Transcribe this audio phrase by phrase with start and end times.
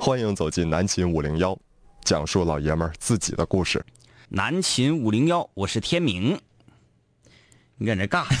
[0.00, 1.54] 欢迎走进南秦五零幺，
[2.02, 3.84] 讲述老爷们儿自己的故事。
[4.30, 6.40] 南秦五零幺，我是天明。
[7.76, 8.34] 你搁那干啥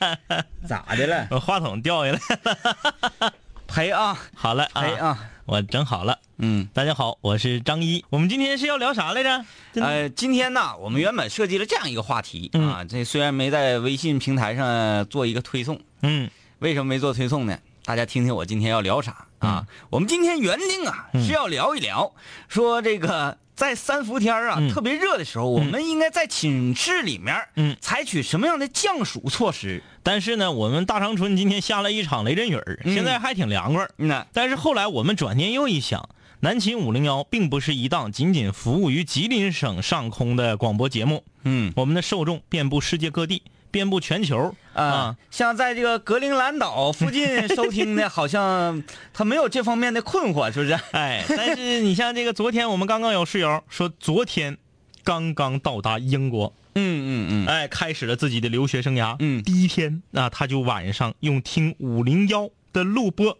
[0.00, 0.44] 呢？
[0.66, 1.28] 咋的了？
[1.30, 3.34] 我话筒掉下来了。
[3.68, 4.18] 赔啊！
[4.34, 5.30] 好了赔啊！
[5.44, 6.18] 我整好了。
[6.38, 8.02] 嗯，大家好，我是张一。
[8.08, 9.44] 我们今天是要聊啥来着？
[9.74, 16.30] 呃，今天呢，我们原本设计了这样一个话题啊，这虽然没在微信平台上做一个推送，嗯，
[16.60, 17.58] 为什么没做推送呢？
[17.88, 19.66] 大家听听我今天要聊啥啊？
[19.88, 22.12] 我们今天原定啊是要聊一聊，
[22.46, 27.74] 说这个在三伏天啊特别热的时候，我们应该在寝室里面嗯。
[27.80, 29.82] 采取什么样的降暑措施？
[30.02, 33.88] 但是呢，我们大长春今天下了一场雷阵雨儿，现在还挺凉快
[34.34, 36.10] 但是后来我们转念又一想，
[36.40, 41.72] 南秦五零幺并不是一档仅仅服务于吉林省上空的广播节目，嗯。
[41.74, 44.54] 我们的受众遍布世界各地，遍布全球。
[44.74, 48.82] 啊，像在这个格陵兰岛附近收听的，好像
[49.12, 50.72] 他没有这方面的困惑，是不是？
[50.92, 54.56] 哎，但是你像这个昨天我们刚刚有室友说，昨天
[55.02, 59.16] 刚刚到达英国，嗯嗯嗯，哎，开始了自己的留学生涯。
[59.18, 59.42] 嗯。
[59.42, 63.36] 第一天啊，他就晚上用听五零幺的录播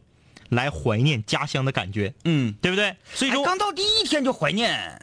[0.49, 2.97] 来怀念家乡的感觉，嗯，对不对？
[3.15, 5.01] 所以说，哎刚到第一天就怀念，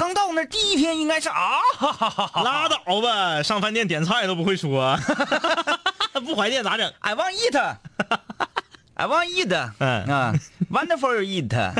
[0.00, 4.98] 刚到那儿第一天应该是啊，哈哈哈哈拉倒吧，上饭店点菜都不会说，
[6.24, 7.76] 不怀念咋整？I want eat.
[8.94, 9.70] I want eat.
[9.78, 10.34] 嗯啊
[10.72, 11.74] ，wonderful eat.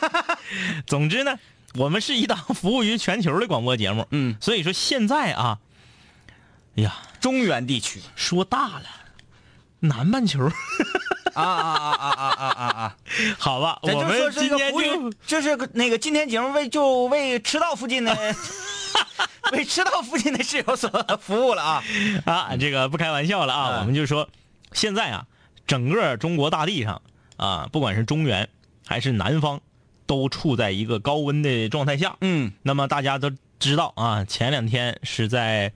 [0.88, 1.38] 总之呢，
[1.74, 4.06] 我们是一档服务于全球的广播节目。
[4.10, 5.58] 嗯，所以说现在啊，
[6.76, 8.84] 哎呀，中原地区说大了，
[9.80, 10.50] 南半球，
[11.34, 12.96] 啊啊啊啊啊啊啊啊！
[13.38, 18.16] 好吧，我们就说是一今天个就，就是那个今天节目为就为赤道附近的
[19.52, 20.88] 为赤道附近的室友所
[21.20, 21.82] 服务了啊。
[22.24, 24.28] 啊，这个不开玩笑了啊，嗯我们就说，
[24.72, 25.26] 现在啊，
[25.66, 27.02] 整个中国大地上
[27.36, 28.48] 啊，不管是中原
[28.86, 29.60] 还是南方，
[30.06, 32.16] 都处在一个高温的状态下。
[32.20, 35.72] 嗯那么大家都知道啊，前两天是在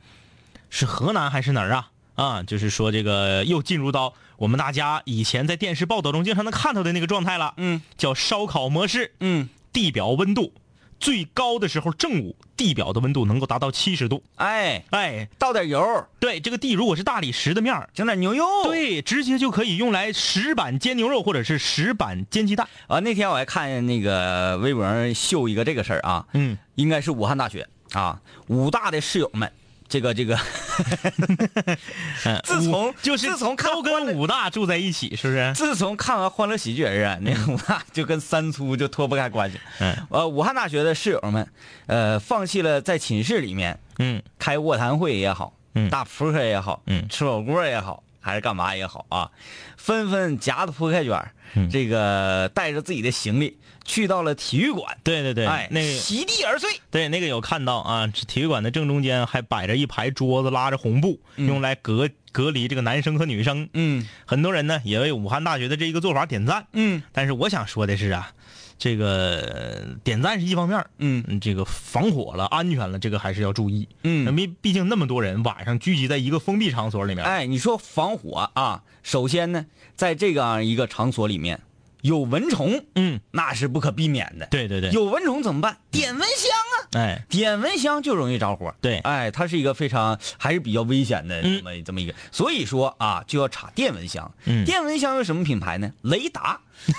[0.70, 1.90] 是河南还是哪儿啊？
[2.14, 9.12] 啊，就是说这个又进入到我们大家以前在电视报道中经常能看到的那个状态了，嗯叫烧烤模式。
[9.20, 10.52] 嗯，地表温度
[11.00, 14.22] 最高的时候，正午地表的温度能够达到七十度。
[14.36, 18.46] 哎，哎，倒点油，对，这个地如果是大理石的面儿，整点牛肉。
[18.64, 22.66] 对，直接就可以用来石板煎牛肉，或者是石板煎鸡蛋。
[22.86, 29.52] 啊，那天我还看那个微博上秀一个这个事儿啊，嗯，应该是武汉大学啊，武大的室友们，
[29.88, 30.36] 这个这个，
[32.24, 35.52] 嗯自从就是自从看都跟武大住在一起，是不是？
[35.54, 39.60] 自从看完《欢乐喜剧人》啊，那个武大就跟三粗就脱不开关系。
[39.80, 39.94] 嗯。
[40.10, 41.46] 呃，武汉大学的室友们，
[41.86, 44.22] 呃，放弃了在寝室里面嗯。
[44.38, 45.88] 开卧谈会也好，嗯。
[45.90, 47.06] 打扑克也好，嗯。
[47.08, 49.30] 吃火锅也好，还是干嘛也好啊，
[49.76, 56.70] 纷纷夹着扑克卷儿，嗯这个带着自己的行李去到了体育馆，对对对，哎，那个席地而睡。
[56.90, 63.68] 对那个有看到啊，体育馆的正中间还摆着一排桌子，拉着红布，用来隔隔离这个男生和女生。
[63.74, 66.66] 嗯很多人呢也为武汉大学的这一个做法点赞。
[66.72, 68.32] 嗯但是我想说的是啊，
[68.78, 69.38] 这个
[69.86, 73.88] 呃点赞是一方面儿嗯嗯，这个防火了、安全了，这个还是要注意。
[74.02, 81.60] 嗯，毕毕竟那么多人晚上聚集在一个封闭场所里面，哎，你说防火啊，首先呢，在这样一个场所里面
[82.04, 84.44] 有蚊虫，嗯，那是不可避免的。
[84.50, 85.78] 对对对，有蚊虫怎么办？
[85.90, 87.00] 点蚊香啊！
[87.00, 88.74] 哎，点蚊香就容易着火。
[88.82, 94.30] 对哎，它是一个非常还是比较危险的嗯这么、这么一个，所以说啊，就要插电蚊香。
[94.44, 95.90] 嗯电蚊香有什么品牌呢？
[96.02, 96.60] 雷达。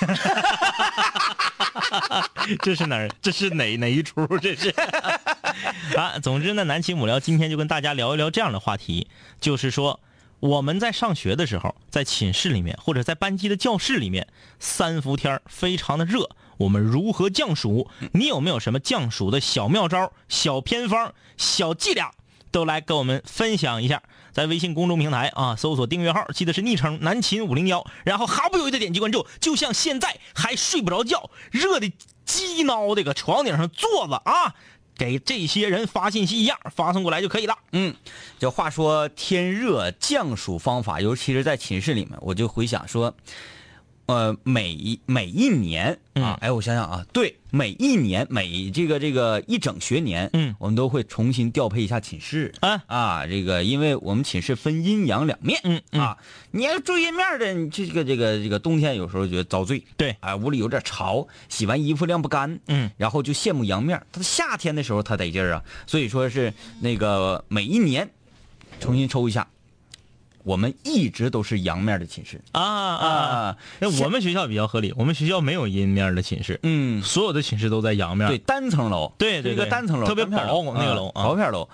[2.64, 3.08] 这是哪儿？
[3.22, 4.26] 这是哪哪一出？
[4.40, 4.74] 这是
[5.96, 6.18] 啊。
[6.18, 9.08] 总之呢，南秦母聊今天就跟大家聊一聊这样的话题，
[9.40, 10.00] 就是说
[10.46, 14.28] 我们在上学的时候，在寝室里面或者在班级的教室里面，
[14.60, 17.90] 三伏天非常的热，我们如何降暑？
[18.14, 22.12] 你有没有什么降暑的小妙招、小偏方、小伎俩？
[22.52, 31.91] 都来跟我们分享一下，在微信公众平台啊，搜索订阅号，记得是昵称南秦五零幺，然后毫不犹豫的点击关注，就像现在还睡不着觉，热的
[32.24, 34.53] 鸡挠的搁床顶上坐着啊，
[34.97, 37.58] 给这些人发信息一样，发送过来就可以了。
[37.72, 37.94] 嗯，
[38.40, 43.14] 这话说天热降暑方法，尤其是在寝室里面，我就回想说，
[44.07, 56.17] 呃，每一每一年啊嗯，哎，我想想啊，对，每一年每这个这个一整学年，嗯我们都会重新调配一下寝室啊啊，这个因为我们寝室分阴阳两面，嗯嗯啊，
[56.52, 64.05] 你要住阴面的，你这个这个这个冬天有时候觉得遭罪，对啊，屋里有点潮，洗完衣服晾不干，嗯，然后就羡慕阳面儿。
[64.11, 68.07] 他夏天的时候他得劲儿啊，所以说是那个每一年
[68.79, 69.47] 重新抽一下，
[70.46, 73.08] 我们一直都是阳面的寝室啊啊！
[73.08, 73.58] 啊。
[73.80, 78.30] 那我们学校比较合理，我们学校没有阴面的寝室，嗯，所有的寝室都在阳面。
[78.30, 81.68] 对，单层楼，对对对一个单层楼，特别薄那个楼薄片楼。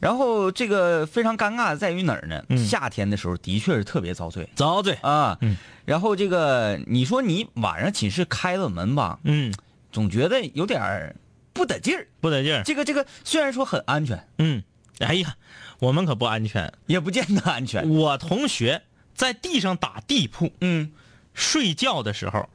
[0.00, 2.44] 然后这个非常尴尬的在于哪儿呢？
[2.50, 4.98] 嗯夏天的时候的确是特别遭罪遭罪。
[5.00, 5.38] 啊。
[5.40, 9.54] 嗯然后这个你说你晚上寝室开了门吧，嗯，
[9.90, 11.16] 总觉得有点
[11.54, 12.06] 不得劲儿。
[12.20, 12.62] 不得劲儿。
[12.62, 14.62] 这个这个虽然说很安全，嗯，
[15.00, 15.36] 哎呀，
[15.78, 16.72] 我们可不安全。
[16.86, 17.88] 也不见得安全。
[17.88, 18.82] 我同学
[19.14, 20.90] 在地上打地铺，嗯，
[21.34, 22.48] 睡觉的时候，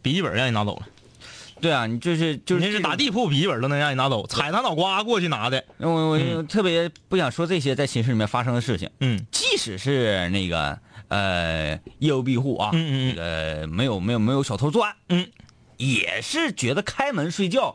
[0.00, 0.86] 笔记本让你拿走了。
[1.60, 5.64] 对啊，你就是就是打地铺，笔记本都能让你拿走，踩他脑瓜过去拿的。
[5.78, 8.90] 我我特别不想说这些在寝室里面发生的事情。
[8.98, 10.76] 嗯即使是那个
[11.06, 13.16] 呃业务庇护啊，嗯嗯嗯这
[13.60, 15.28] 个没有没有没有小偷作案，嗯，
[15.82, 17.74] 也是觉得开门睡觉，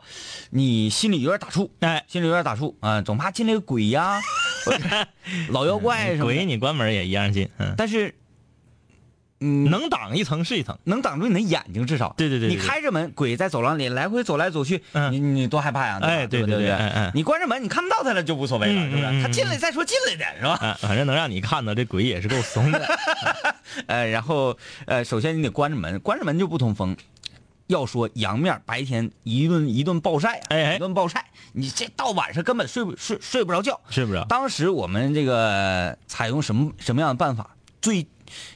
[0.52, 4.22] 你心里有点打怵，哎，心里有点打怵啊，总怕进来个鬼呀，
[5.52, 6.24] 老妖怪什么的。
[6.26, 8.16] 鬼你关门也一样进，嗯，但是，
[9.40, 10.78] 嗯，能挡一层是一层。
[10.86, 12.14] 能挡住你的眼睛，至少。
[12.18, 16.00] 对对对你开着门，鬼在走廊里来回走来走去，嗯你你多害怕呀！
[16.00, 19.22] 吧哎对对不对哎哎你关着门，你看不到他了就无所谓了，是不是？
[19.22, 20.54] 他进来再说进来的是吧？
[20.66, 22.88] 啊， 反正能让你看到这鬼也是够怂的。
[23.86, 26.96] 呃，然后呃，首先你得关着门，关着门就不通风。
[27.68, 33.80] 要说阳面白天一顿一顿暴晒啊，哎哎一顿暴晒，你这到晚上根本睡不睡睡不着觉。
[33.90, 34.26] 睡不着。
[34.26, 37.56] 当时我们这个采用什么什么样的办法？
[37.80, 38.06] 最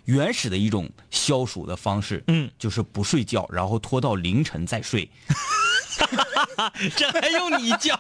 [0.05, 5.09] 原始的一种消暑的方式，嗯，就是不睡觉，然后拖到凌晨再睡。
[6.97, 7.97] 这还用你教？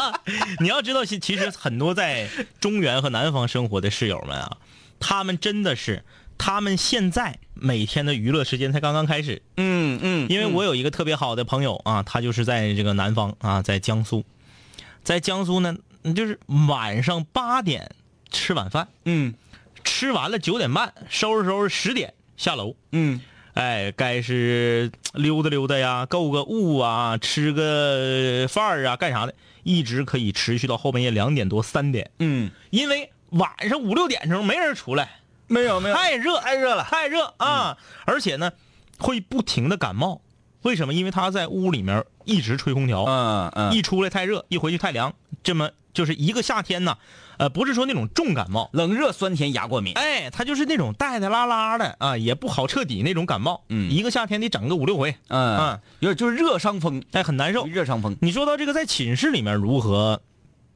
[0.60, 2.28] 你要知道，其其实很多在
[2.60, 4.56] 中原和南方生活的室友们啊，
[4.98, 6.02] 他们真的是，
[6.38, 9.42] 他们现在每天的娱乐时间才刚刚开始。
[9.56, 14.24] 嗯嗯因为我有一个特别好的朋友啊，他就是在这个南方啊，在江苏，
[15.02, 15.76] 在江苏呢，
[16.14, 16.38] 就是
[16.68, 17.90] 晚上八点
[18.30, 19.34] 吃晚饭，嗯。
[19.86, 23.20] 吃完了九点半收拾收拾十点下楼，嗯。
[23.52, 36.84] 哎，该是溜达溜达呀，购个物啊，吃个饭儿啊，干啥的，一直可以持续到后半夜两点多三点，嗯，因为晚上五六点钟没人出来，没有没有，太热太热了。
[36.84, 38.52] 太热啊，而且呢，
[38.98, 40.20] 会不停的感冒。
[40.62, 40.94] 为什么？
[40.94, 46.96] 因为他在屋里面一直吹空调，嗯嗯，一出来太热，一回去太凉，这么就是一个夏天呢，
[47.36, 49.92] 呃，不是说那种重感冒，冷热酸甜牙过敏。
[49.92, 57.66] 哎，他就是那种带带拉拉的啊，也不好彻底那种感冒，嗯一个夏天得整个五六回，嗯嗯，有点就是热伤风，哎，很难受。
[57.66, 58.16] 热伤风。
[58.22, 60.22] 你说到这个在寝室里面如何，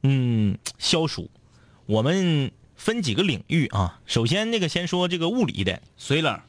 [0.03, 1.31] 嗯，消暑，
[1.87, 3.99] 我们分几个领域啊。
[4.07, 6.39] 首先，那个先说这个物理的，水冷，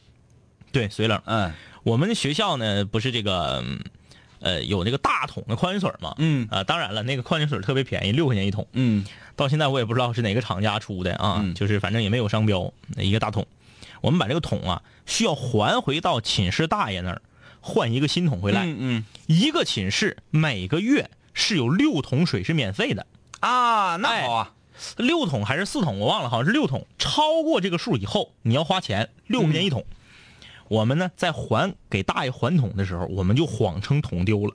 [0.73, 1.21] 对，水冷。
[1.27, 3.81] 嗯我们学校呢不是这个，嗯
[4.41, 8.67] 呃，有那个大桶的矿泉水嘛，嗯啊，当然了，那个矿泉水特别便宜，六块钱一桶。
[8.75, 9.05] 嗯
[9.35, 13.47] 到现在我也不知道是哪个厂家出的啊，嗯就是反正也没有商标，一个大桶。
[14.03, 17.23] 我们把这个桶啊需要还回到寝室大爷那儿，
[17.61, 18.65] 换一个新桶回来。
[18.67, 23.07] 嗯嗯一个寝室每个月是有六桶水是免费的，
[23.41, 24.53] 啊，那好啊，
[24.97, 26.87] 六桶还是四桶我忘了，好像是六桶。
[26.99, 29.85] 超过这个数以后，你要花钱，六块钱一桶。
[30.69, 34.55] 我们呢在还给大爷还桶的时候，我们就谎称桶丢了。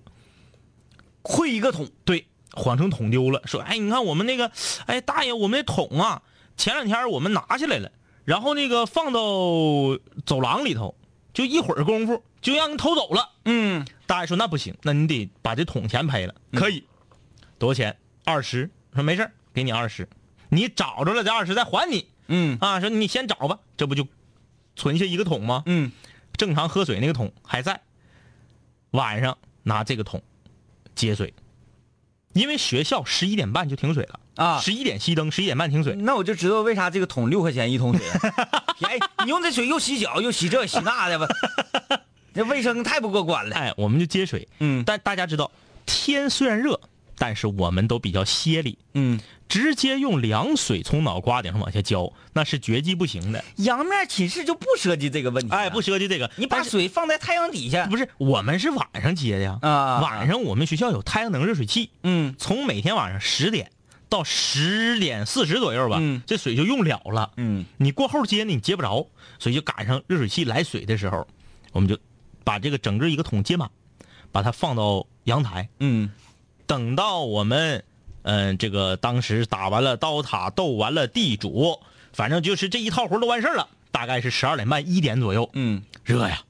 [1.22, 4.52] 会一个桶，对，谎称桶丢了，说，哎，你看我们那个，
[4.86, 6.22] 哎，大爷，我们那桶啊，
[6.56, 7.92] 前两天我们拿下来了，
[8.24, 9.20] 然后那个放到
[10.26, 10.96] 走廊里头，
[11.34, 13.32] 就一会儿功夫就让人偷走了。
[13.46, 16.36] 嗯大爷说那不行，那你得把这桶钱赔了。
[16.54, 16.84] 可以，
[17.58, 17.98] 多少钱？
[18.24, 18.70] 二十。
[18.94, 20.08] 说没事儿给你二十，
[20.50, 22.80] 你找着了这二十再还你嗯啊。
[22.80, 24.08] 说你先找吧，这不就
[24.76, 25.64] 存下一个桶吗？
[25.66, 25.92] 嗯
[26.38, 27.80] 正常喝水那个桶还在，
[28.92, 30.22] 晚上拿这个桶
[30.94, 31.34] 接水，
[32.34, 35.96] 因为学校十一点半就停水了啊十一点熄灯，十一点半停水。
[35.96, 38.66] 那我就知道为啥这个桶六块钱一桶水了。
[38.84, 41.28] 哎，你用这水又洗脚又洗这洗那的吧，
[42.36, 43.56] 这卫生太不过关了。
[43.56, 44.46] 哎，我们就接水。
[44.60, 45.50] 嗯但大家知道，
[45.86, 46.78] 天虽然热，
[47.18, 53.44] 但是我们都比较歇力，嗯，直接用凉水从脑瓜顶上往下浇，那是绝技不行的。
[53.58, 55.54] 阳面寝室就不涉及这个问题。
[55.54, 57.86] 哎，不，涉及这个，你把水放在太阳底下。
[57.88, 59.58] 不是我们是晚上接的呀。
[59.62, 63.72] 啊晚上我们学校有太阳能热水器，嗯从每天晚上十点
[64.10, 67.32] 到十点四十左右吧，嗯这水就用了了。
[67.38, 69.08] 嗯你过后接呢，你接不着，
[69.40, 71.26] 所以就赶上热水器来水的时候，
[71.72, 71.98] 我们就
[72.44, 73.70] 把这个整个一个桶接满，
[74.32, 76.10] 把它放到阳台，嗯
[76.68, 77.84] 等到我们，
[78.24, 81.80] 嗯、这个当时打完了刀塔，斗完了地主，
[82.14, 85.84] 反正就是这一套活都完事儿了，大概是十二点半一点左右，嗯。
[86.04, 86.42] 热呀，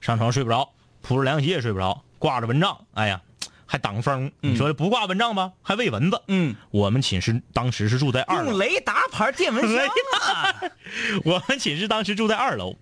[0.00, 3.20] 上床睡不着，铺着凉席也睡不着，挂着蚊帐，哎呀，
[3.64, 4.32] 还挡风。
[4.40, 6.20] 你说不挂蚊帐吧，还喂蚊子。
[6.26, 9.86] 嗯，我们寝室当时是住在二楼，用雷达牌电蚊香
[10.20, 10.62] 啊，
[11.24, 12.74] 我们寝室当时住在二楼，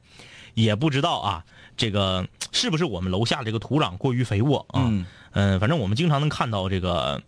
[0.54, 1.44] 也不知道啊，
[1.82, 4.86] 这个是不是我们楼下这个土壤过于肥沃啊？
[4.86, 7.20] 嗯嗯、反正我们经常能看到这个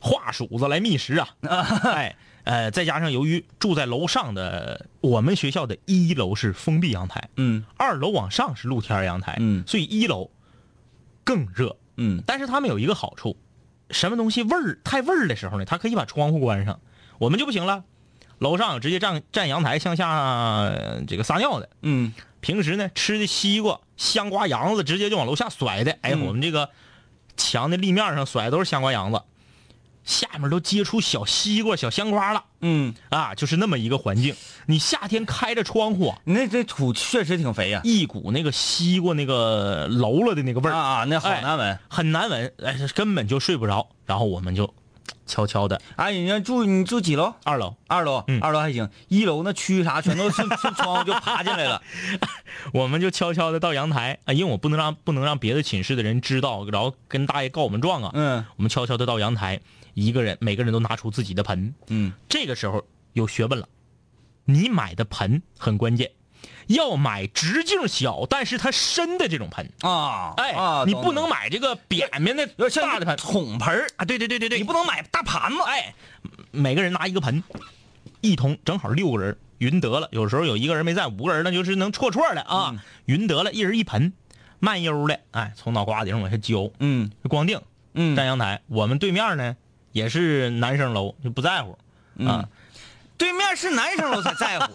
[0.00, 1.28] 画鼠子来觅食啊。
[1.92, 10.30] 哎，呃，再加上由于住在楼上的，我们学校的一楼是封闭阳台，嗯二楼往上是露天阳台，嗯所以一楼
[11.22, 11.76] 更热。
[11.98, 13.36] 嗯但是他们有一个好处，
[13.90, 16.80] 什么东西味儿太味儿的时候呢，他可以把窗户关上。
[17.18, 17.84] 我们就不行了，
[18.38, 21.68] 楼上有直接站站阳台向下、呃这个撒尿的。
[21.82, 26.70] 嗯平时呢吃的西瓜、香瓜瓤子直接就往楼下甩的，哎，嗯我们这个
[27.36, 29.22] 墙的立面上甩的都是香瓜瓤子，
[30.04, 34.34] 下面都结出小西瓜、小香瓜了嗯，啊，就是那么一个环境。
[34.66, 41.78] 你夏天开着窗户那这土确实挺肥呀，一股那个西瓜那个楼了的那个味儿，啊啊，那好哎难闻。
[41.88, 43.88] 很难闻，哎，根本就睡不着。
[44.06, 44.72] 然后我们就
[45.26, 47.34] 悄悄的哎，你家住你住几楼？
[47.44, 48.40] 二楼，二楼，嗯。
[48.40, 51.82] 二楼还行，一楼那蛆啥全都顺顺 窗户就爬进来了。
[52.72, 54.18] 我们就悄悄的到阳台。
[54.24, 58.10] 啊，因为我不能让不能让别的寝室的人知道，然后跟大爷告我们状啊。
[58.14, 58.44] 嗯。
[58.56, 59.60] 我们悄悄的到阳台，
[59.94, 61.74] 一个人每个人都拿出自己的盆。
[61.88, 62.12] 嗯。
[62.28, 63.68] 这个时候有学问了，
[64.44, 66.10] 你买的盆很关键，
[66.68, 69.70] 要买直径小但是它深的这种盆。
[69.80, 74.04] 啊，哎，啊，你不能买这个扁扁的大的盆桶盆儿啊！
[74.04, 75.58] 对对对对对，你不能买大盘子。
[75.66, 75.94] 哎，
[76.50, 77.42] 每个人拿一个盆，
[78.20, 80.08] 一桶正好六个人，匀得了。
[80.12, 84.12] 有时候有一个人没在，五个人那就是能绰绰的啊，嗯匀得了，一人一盆，
[84.58, 87.60] 慢悠的，哎，从脑瓜顶上往下浇，嗯就光腚
[87.94, 88.60] 嗯站阳台。
[88.66, 89.56] 我们对面呢
[89.92, 91.78] 也是男生楼，就不在乎啊
[92.16, 92.48] 嗯。
[93.16, 94.72] 对面是男生楼才在乎，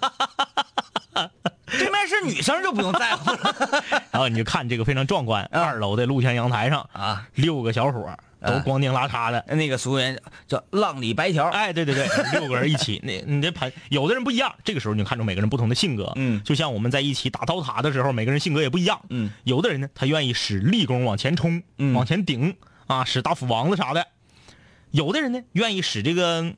[1.78, 7.28] 对面是女生就不用在乎了 然后你就看这个非常壮观，二楼的露天阳台上，啊。
[7.36, 9.44] 六个小伙儿都光腚拉碴的。
[9.56, 12.08] 那个俗人叫“浪里白条”，哎，对对对，
[12.40, 16.12] 六个人一起， 那你这盆，有的人不一样，这个时候你就看出每个人不同的性格。
[16.16, 19.00] 嗯就像我们在一起打刀塔的时候，每个人性格也不一样。
[19.10, 22.56] 嗯，有的人呢，他愿意使力功往前冲，嗯往前顶
[22.88, 24.02] 啊，使大斧王子啥的；
[24.92, 26.56] 有的人呢，愿意使这个嗯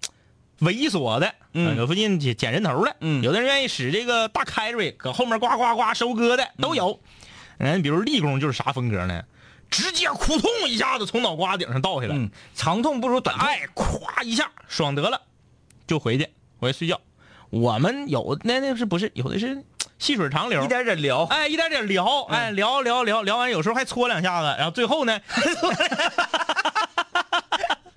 [0.62, 7.00] 猥琐的，嗯有附近捡捡人头的；嗯有的人愿意使这个大 carry，搁后面呱呱呱收割的都有。
[7.58, 9.24] 嗯，比如立功就是啥风格呢？
[9.70, 13.48] 直接扑通一下子从脑瓜顶上倒下来，嗯，长痛不如短痛。
[13.48, 15.22] 哎，咵一下爽得了，
[15.88, 17.02] 就回去回去睡觉。
[17.50, 19.64] 我们有那那是不是有的是
[19.98, 25.20] 细水长流，一点点聊，哎一点点聊，哎聊聊聊聊完，有时候还搓两下子，然后最后呢，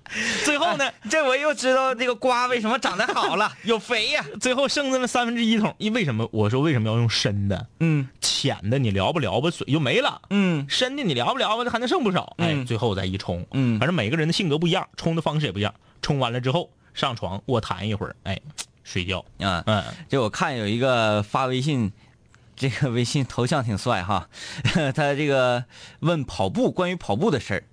[0.43, 4.25] 最后呢，这我又知道这个瓜为什么长得好了， 有肥呀。
[4.39, 6.27] 最后剩那么三分之一桶，因为什么？
[6.31, 7.67] 我说为什么要用深的？
[7.79, 10.21] 嗯浅的你撩吧撩吧，水就没了。
[10.29, 12.35] 嗯深的你撩吧撩吧，还能剩不少。
[12.37, 15.73] 哎，嗯最后再一冲，嗯反正每个人的性格不一样，冲的方式也不一样。
[16.01, 18.39] 冲完了之后上床卧谈一会儿，哎，
[18.83, 19.23] 睡觉。
[19.39, 21.91] 啊，嗯，就我看有一个发微信，
[22.55, 24.27] 这个微信头像挺帅哈，
[24.95, 25.65] 他这个
[25.99, 27.63] 问跑步关于跑步的事儿，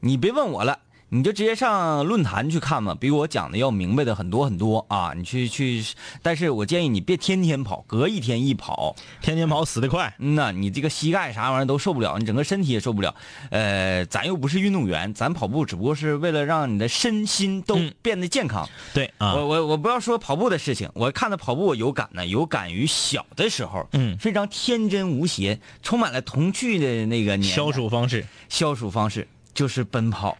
[0.00, 0.80] 你别问我了。
[1.12, 5.12] 你就直接上论坛去看嘛，比我讲的要明白的很多很多啊！
[5.16, 5.84] 你去去，
[6.22, 10.14] 但是我建议你别天天跑，隔一天一跑，天天跑死得快。
[10.20, 13.12] 嗯呐，你这个膝盖啥玩意儿都受不了，你整个身体也受不了。
[13.50, 18.68] 呃，咱又不是运动员，咱跑步只不过是为了让你的身心都嗯变得健康。
[18.94, 30.38] 对啊，我我我不要说跑步的事情，我看到跑步我有感呢，有感于小的时候，嗯非常天真无邪，充满了童趣的那个年消暑方式，消暑方式就是奔跑。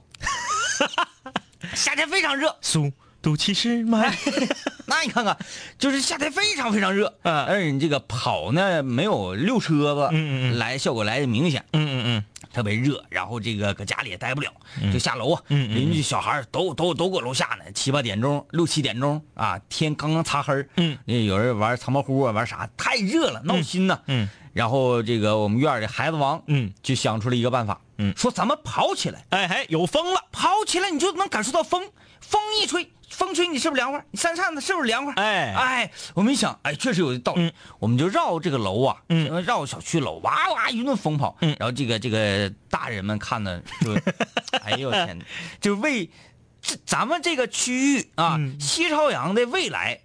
[1.74, 4.16] 夏天非常热，速度七十迈。
[4.86, 5.36] 那你看看，
[5.78, 7.44] 就是夏天非常非常热，嗯。
[7.44, 10.58] 而且你这个跑呢没有溜车子，嗯嗯嗯。
[10.58, 12.24] 来效果来的明显，嗯嗯嗯。
[12.52, 14.50] 特别热，然后这个搁家里也待不了，
[14.92, 20.68] 就下楼啊，邻居小孩都都都搁楼下呢，七八点钟、六七点钟啊，天刚刚擦黑儿。
[20.76, 24.00] 嗯，有人玩藏猫呼啊，玩啥，太热了，闹心呐。
[24.06, 28.12] 嗯然后这个我们院儿的孩子王，嗯，就想出了一个办法，嗯。
[28.16, 30.20] 说咱们跑起来，哎嘿，有风了。
[30.32, 31.88] 跑起来你就能感受到风，
[32.20, 34.04] 风一吹，风吹你是不是凉快？
[34.10, 35.14] 你扇扇子是不是凉快？
[35.14, 35.54] 哎。
[35.54, 37.52] 哎，我们一想，哎，确实有道理，嗯。
[37.78, 39.42] 我们就绕这个楼啊，嗯。
[39.44, 41.56] 绕小区楼，哇哇一顿疯跑，嗯。
[41.58, 43.94] 然后这个这个大人们看的就，
[44.64, 45.24] 哎呦天哪，
[45.60, 46.10] 就为
[46.60, 48.58] 这咱们这个区域啊，嗯。
[48.58, 50.00] 西朝阳的未来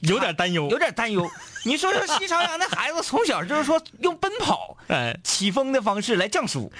[0.00, 0.68] 有点担忧。
[0.70, 1.28] 有点担忧。
[1.64, 6.72] 你说说西朝阳那孩子从小就是说用奔跑哎，起风的方式来降暑，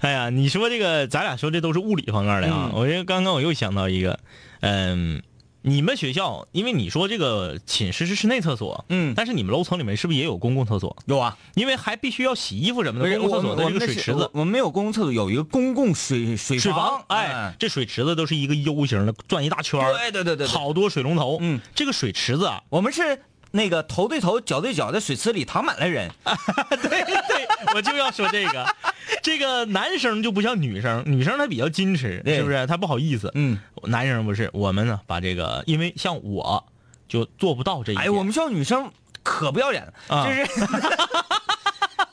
[0.00, 2.70] 哎呀，你说这个，咱俩说这都是物理方面的啊。
[2.72, 4.18] 嗯我这刚刚我又想到一个，
[4.60, 5.22] 嗯，
[5.62, 10.96] 你们学校，因为你说这个寝室是室内厕所，嗯但是你们楼层里面是不是也有公共厕所？
[11.06, 14.30] 有啊，因为还必须要洗衣服什么的，是公共厕所的这我们个水池子。
[14.32, 21.38] 我们没有公共厕所，有一个公共水水水房，哎，这水池子都是一个 U 型的，转一大圈儿对对对对对好多水龙头。
[21.40, 23.22] 嗯，这个水池子啊，我们是
[23.52, 26.10] 那个头对头、脚对脚的水池里躺满了人。
[26.70, 28.66] 对对，我就要说这个，
[29.22, 32.66] 这个男生就不像女生，女生她比较矜持，是不是？
[32.66, 33.30] 她不好意思。
[33.34, 36.66] 嗯，男生不是，我们呢把这个，因为像我
[37.08, 38.06] 就做不到这一点。
[38.06, 38.90] 哎，我们学校女生
[39.22, 40.44] 可不要脸了，啊就是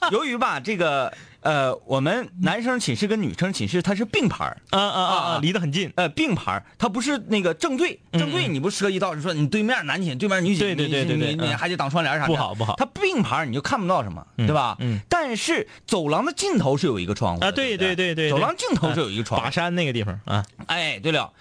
[0.11, 4.57] 由于吧，这个呃，我们男生寝室跟女生寝室它是并排儿。
[4.69, 5.29] 啊啊啊啊。
[5.33, 5.91] 啊，离得很近。
[5.95, 12.75] 呃，并排，它不是那个正对，正对你不涉及到说你对面男寝，对面女寝，对对对对对你还得挡窗帘啥的，不好不好。
[12.77, 14.77] 它并排你就看不到什么，对吧？
[14.79, 14.99] 嗯。
[15.09, 19.51] 但是走廊的尽头是有一个窗户啊对对对对走廊尽头是有一个窗户法。
[19.51, 21.31] 山那个地方啊，哎，对了，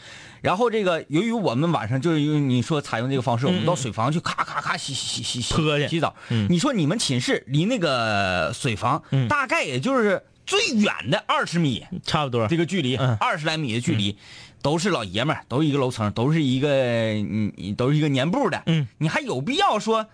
[0.43, 6.15] 然后这个由于我们晚上就是因为你说采用这个方式，我们到水房去咔咔咔洗洗洗洗泼去洗澡。
[6.29, 12.47] 嗯你说你们寝室离那个水房嗯大概也就是最远的二十米差不多。
[12.49, 14.19] 这个距离，嗯二十来米的距离。
[14.61, 20.07] 都是老爷们儿，都是一个楼层，都是一个，嗯，嗯都是一个年部的，嗯，你还有必要说，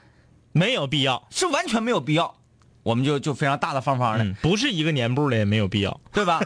[0.53, 1.29] 没有必要。
[1.31, 2.38] 是完全没有必要，
[2.89, 6.01] 我们就就非常大大方方的，嗯，不是一个年部的也没有必要。
[6.11, 6.41] 对吧？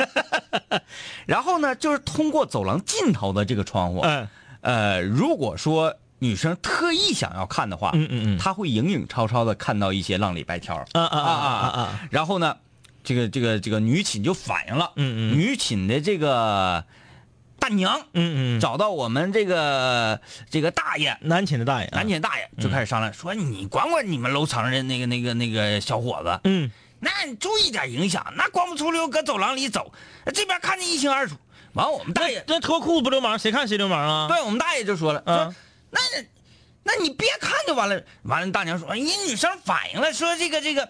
[1.24, 4.28] 然后呢，就是通过走廊尽头的这个窗户，嗯。
[4.60, 8.38] 呃，如果说女生特意想要看的话，嗯嗯嗯。
[8.38, 10.84] 她会影影绰绰的看到一些浪里白条儿。
[10.92, 11.80] 啊啊啊啊啊。
[11.80, 12.00] 啊！
[12.10, 12.56] 然后呢，
[13.02, 15.38] 这个这个这个女寝就反映了，嗯嗯。
[15.38, 16.84] 女寝的这个
[17.66, 21.18] 大娘嗯嗯，找到我们这个这个大爷。
[21.20, 26.70] 南寝的大爷啊，南寝大爷就开始商量，说你管管你们楼层的那个那个那个小伙子，嗯
[27.00, 29.92] 那你注意点影响，那光不出溜搁走廊里走，
[30.32, 31.34] 这边看得一清二楚。
[31.72, 34.28] 完，我们大爷那脱裤子不流氓，谁看谁流氓啊？
[34.28, 35.54] 对我们大爷就说了，嗯说
[35.90, 36.00] 那
[36.84, 38.00] 那你别看就完了。
[38.22, 40.88] 完了，大娘说，人家女生反应了，说这个这个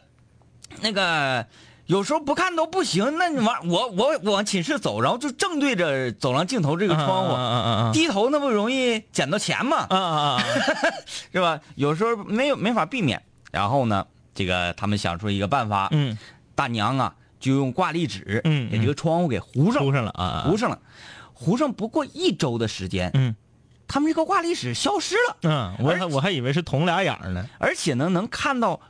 [0.83, 1.47] 那个
[1.87, 3.17] 有时候不看都不行。
[3.19, 9.87] 那你往，我我我往寝室走，然后就正对着走廊尽头这个窗户，低头那不容易捡到钱吗？
[9.89, 10.45] 啊啊啊！
[11.33, 11.61] 是吧？
[11.77, 13.23] 有时候没有没法避免。
[13.53, 16.19] 然后呢，这个他们想出一个办法，嗯，
[16.55, 20.45] 大娘啊就用挂历纸，嗯给这个窗户给糊上，糊上了啊啊！
[20.47, 20.79] 糊上了，
[21.33, 23.35] 糊上不过一周的时间，嗯
[23.89, 25.37] 他们这个挂历纸消失了。
[25.43, 28.81] 嗯，我还我还以为是同俩眼儿呢而且呢，能看到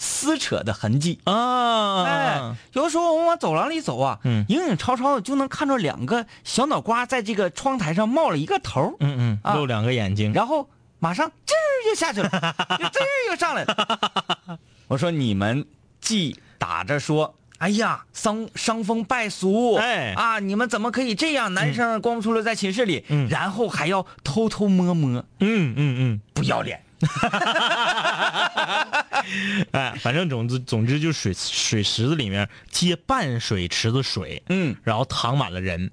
[0.00, 1.20] 撕扯的痕迹。
[1.24, 2.04] 啊！
[2.04, 12.30] 哎，有的时候我们往走廊里走啊，嗯影影绰绰的就能看到两个小脑瓜在这个窗台上冒了一个头，嗯嗯，啊露两个眼睛，然后马上吱儿就下去了，
[12.80, 14.58] 就吱儿又上来了。
[14.88, 15.64] 我说你们
[16.00, 17.36] 既打着说。
[17.60, 19.74] 哎呀，伤伤风败俗！
[19.74, 21.52] 哎啊，你们怎么可以这样？
[21.52, 26.82] 男生光不出溜在寝室里，嗯然后还要偷偷摸摸，嗯嗯嗯，不要脸！
[29.72, 35.90] 哎，反正总之总之就水水池子里面接半水池子水，嗯然后躺满了人，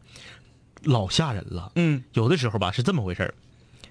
[0.84, 1.72] 老吓人了。
[1.76, 3.34] 嗯有的时候吧是这么回事儿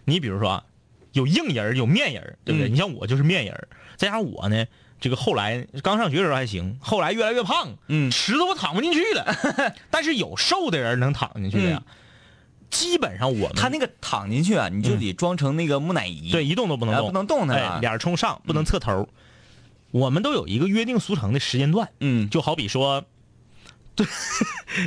[0.04, 0.64] 你比如说啊，
[1.12, 2.68] 有硬人儿有面人儿对不对？
[2.68, 4.64] 嗯你像我就是面人儿再加上我呢，
[5.00, 9.36] 这个后来刚上学的时候还行，后来越来越胖，嗯池子我躺不进去了。
[9.90, 11.82] 但是有瘦的人能躺进去的呀。
[12.76, 16.30] 基本上我们他那个躺进去啊，你就得装成那个木乃伊。
[16.30, 19.08] 对一动都不能动，哎不能动弹啊哎，脸冲上，不能侧头。
[19.92, 22.28] 我们都有一个约定俗成的时间段，嗯。
[22.28, 23.04] 就好比说，
[23.96, 24.06] 对，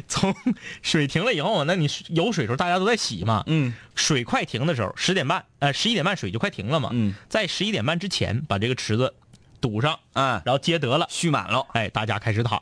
[0.08, 0.36] 从
[0.84, 3.74] 水停了以后，那你有水时候大家都在洗嘛，嗯。
[3.96, 9.16] 水快停的时候，十点半，呃，十一点半水就快停了嘛，嗯，在十一点半之前把这个池子
[9.60, 11.66] 堵上，啊，然后接得了，蓄满了。
[11.74, 12.62] 哎，大家开始躺，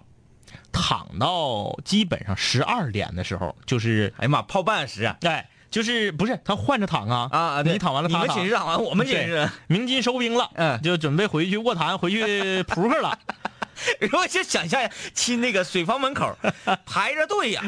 [0.77, 5.17] 躺到基本上十二点的时候，就是，哎呀妈，泡半小时啊！
[5.23, 7.27] 哎，就是不是他换着躺啊。
[7.31, 10.81] 啊你躺完了你们寝室躺完，我们寝室，鸣金收兵了，嗯。
[10.81, 13.17] 就准备回去卧谈，回去扑克了。
[14.13, 14.81] 我就想象
[15.13, 16.35] 亲那个水房门口
[16.85, 17.61] 排着队呀，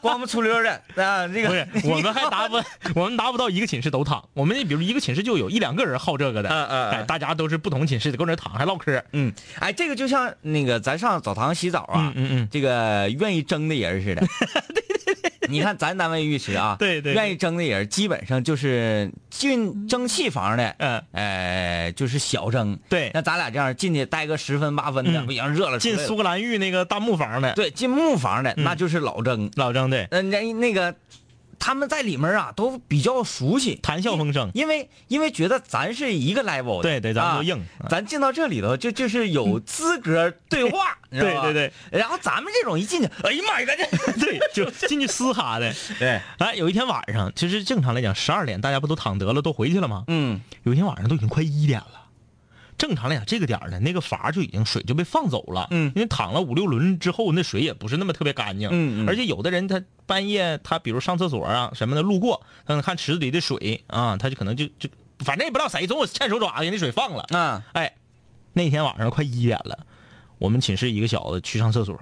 [0.00, 2.62] 光不出溜的啊，这个不是， 我们还达不，
[2.94, 4.22] 我们达不到一个寝室都躺。
[4.34, 9.02] 我们那比如一个寝室就有一两个人好这个的，嗯嗯大家都是不同寝室的，搁那躺还唠嗑。
[9.12, 14.26] 嗯，哎，这个就像那个咱上澡堂洗澡啊，嗯嗯嗯这个愿意争的人似的。
[14.74, 14.84] 对，
[15.50, 17.14] 你看咱单位浴池啊，对对对。
[17.14, 22.78] 愿意蒸的人基本上就是进蒸汽房的，嗯，哎，就是小蒸。
[22.88, 23.10] 对。
[23.12, 25.26] 那咱俩这样进去待个十分八分的，嗯。
[25.26, 29.50] 不行，热了进苏格兰浴那个大木房的，对进木房的，那就是老蒸。
[29.56, 30.94] 老蒸对，嗯，那那个
[31.60, 34.50] 他们在里面啊都比较熟悉，谈笑风生。
[34.54, 41.72] 因为因为觉得咱是一个 level 的，对对，咱们都硬，咱进到这里头就就是有资格对话， 对对对。
[41.92, 45.72] 然后咱们这种一进去，哎呀妈呀，这对就进去嘶哈的。
[45.98, 50.04] 对，哎，有一天晚上，其实正常来讲，十二点大家不都躺得了，都回去了吗？
[50.08, 50.40] 嗯。
[50.62, 51.99] 有一天晚上都已经快一点了。
[52.80, 55.68] 正常来讲，这个点呢，那个阀就已经水就被放走了。
[55.70, 58.70] 嗯，因为躺了五六轮之后，那水也不是那么特别干净。
[58.72, 59.06] 嗯嗯。
[59.06, 64.88] 而且有的人他半夜他比如上厕所啊什么的路过，他能看池子里的水啊，他就可能就就
[65.18, 67.26] 反正也不知道谁总有欠手爪子给那水放了。
[67.36, 67.92] 啊，哎，
[68.54, 69.86] 那天晚上快一点了，
[70.38, 72.00] 我们寝室一个小子去上厕所，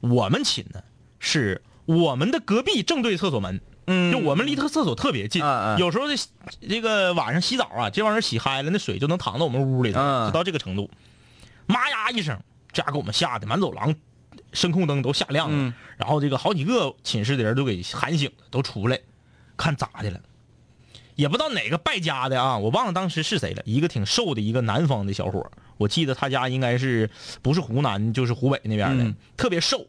[0.00, 0.82] 我们寝呢
[1.18, 3.60] 是我们的隔壁正对厕所门。
[3.90, 5.42] 嗯，就我们离他厕所特别近，
[5.78, 6.14] 有时候这
[6.68, 10.88] 这个晚上洗澡啊，这帮人洗嗨了，那水就能淌到我们屋里头，就到这个程度。
[11.66, 12.38] 妈呀一声，
[12.72, 13.94] 这家给我们吓得满走廊
[14.52, 18.98] 声控灯都吓亮了，然后这个好几个寝室的人都给喊醒了，都出来
[19.56, 20.20] 看咋的了。
[21.16, 27.10] 也不知道哪个败家的啊，我忘了当时是谁了，一个挺瘦的一个南方的小伙，我记得他家应该是
[27.42, 29.86] 不是湖南就是湖北那边的，特别瘦，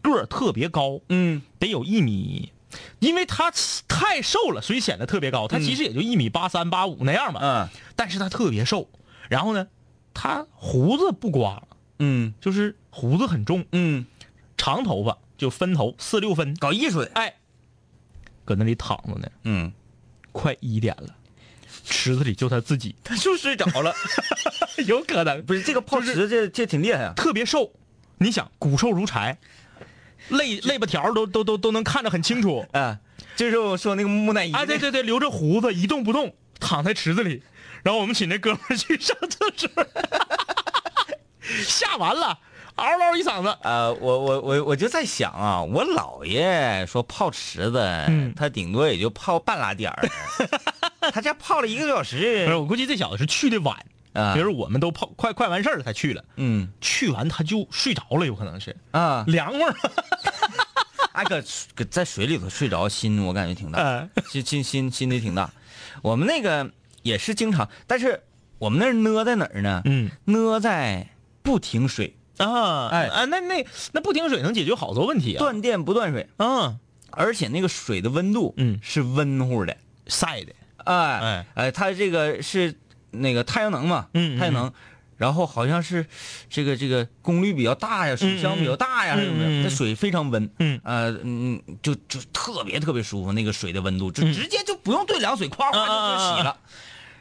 [0.00, 2.50] 个儿特别高，嗯，得有一米。
[2.98, 3.52] 因为他
[3.86, 5.48] 太瘦了，所以显得特别高。
[5.48, 7.40] 他其实也就一米八三八五那样吧。
[7.42, 7.68] 嗯。
[7.96, 8.88] 但是他特别瘦，
[9.28, 9.68] 然后呢，
[10.14, 11.62] 他胡子不刮，
[11.98, 14.06] 嗯，就是胡子很重，嗯，
[14.56, 17.10] 长头发就分头四六分，搞艺术的。
[17.14, 17.34] 哎，
[18.44, 19.28] 搁那里躺着呢。
[19.44, 19.72] 嗯。
[20.32, 21.14] 快一点了，
[21.84, 23.94] 池子里就他自己， 他就睡着了。
[24.86, 27.12] 有可能不是这个泡池，这这挺厉害啊。
[27.14, 27.70] 特别瘦，
[28.16, 29.36] 你想骨瘦如柴。
[30.28, 32.98] 肋肋巴条都都都都能看得很清楚嗯！
[33.36, 37.42] 就是我说那个木乃伊啊，对对对，留着胡子一动不动，躺在池子里。
[37.82, 39.68] 然后我们请那哥们去上厕所，
[41.66, 42.38] 吓完了，
[42.76, 43.56] 嗷嗷一嗓子。
[43.62, 48.06] 呃，我我我我就在想啊，我姥爷说泡池子，
[48.36, 50.08] 他顶多也就泡半拉点儿，
[51.10, 52.44] 他这泡了一个多小时。
[52.44, 53.76] 不是，我估计这小子是去的晚。
[54.12, 58.76] 啊，比如我们都泡快快完事儿了才去了，嗯，去完他就睡着了，有可能是。
[58.90, 59.74] 啊，凉快儿，
[61.12, 61.42] 哎，搁
[61.74, 65.50] 搁在水里头睡着，心我感觉挺大，心心心心里挺大。
[66.02, 66.70] 我们那个
[67.02, 68.22] 也是经常，但是
[68.58, 69.82] 我们那儿呢在哪儿呢？
[69.86, 71.08] 嗯，呢在
[71.42, 72.16] 不停水。
[72.38, 73.06] 啊，哎。
[73.08, 76.76] 啊，那那那不停水能解决好多问题啊，断电不断水，啊，
[77.10, 80.52] 而且那个水的温度，嗯，是温乎的，晒的，
[80.84, 80.94] 哎。
[80.94, 81.46] 哎。
[81.54, 82.74] 哎，它这个是。
[83.12, 84.72] 那个太阳能嘛，嗯，太阳能，
[85.16, 86.04] 然后好像是
[86.50, 89.48] 这个这个功率比较大呀，水箱比较大呀，什么的？
[89.62, 96.56] 那水非常温，嗯，呃嗯，就就特别特别舒服，那个水的温度就直接就不用兑凉水，夸夸就洗了，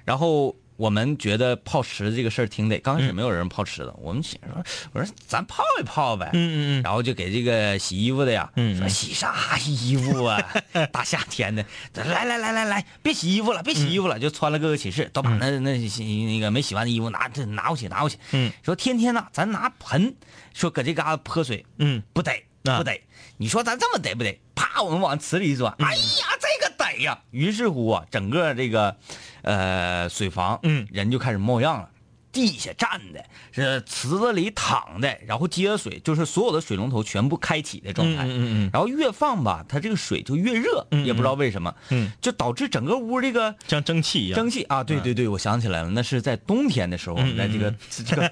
[0.05, 0.55] 然后。
[0.81, 4.63] 我们觉得泡池子这个事儿挺得，刚开始没有人泡池子，我们寝说，
[4.93, 10.43] 我说咱泡一泡呗，嗯嗯嗯，然后就给这个洗衣服的呀，说洗啥衣服啊，
[10.91, 11.63] 大夏天的，
[11.93, 20.15] 来来来来来，别洗衣服了，别洗衣服了，就穿了各个寝室，都把那那那个没洗完的衣服拿这拿过去拿过去，嗯，说天天呐，咱拿盆，
[20.51, 22.31] 说搁这嘎达泼水，嗯，不得
[22.63, 22.99] 不得，
[23.37, 24.35] 你说咱这么得不得？
[24.55, 28.97] 啪，我们往池里一钻，哎呀，这个得呀，于是乎啊，整个这个。
[29.41, 31.89] 呃，水房，嗯，人就开始冒样了，
[32.31, 47.73] 地下站的，是池子里躺的，然后接水，就是所有的水龙头全部开启的状态，嗯嗯嗯，然后越放吧，它这个水就越热，也不知道为什么，嗯，就导致整个屋这个像蒸汽一样，蒸汽啊，对对对，我想起来了，那是在冬天的时候，在这个
[48.05, 48.31] 这个。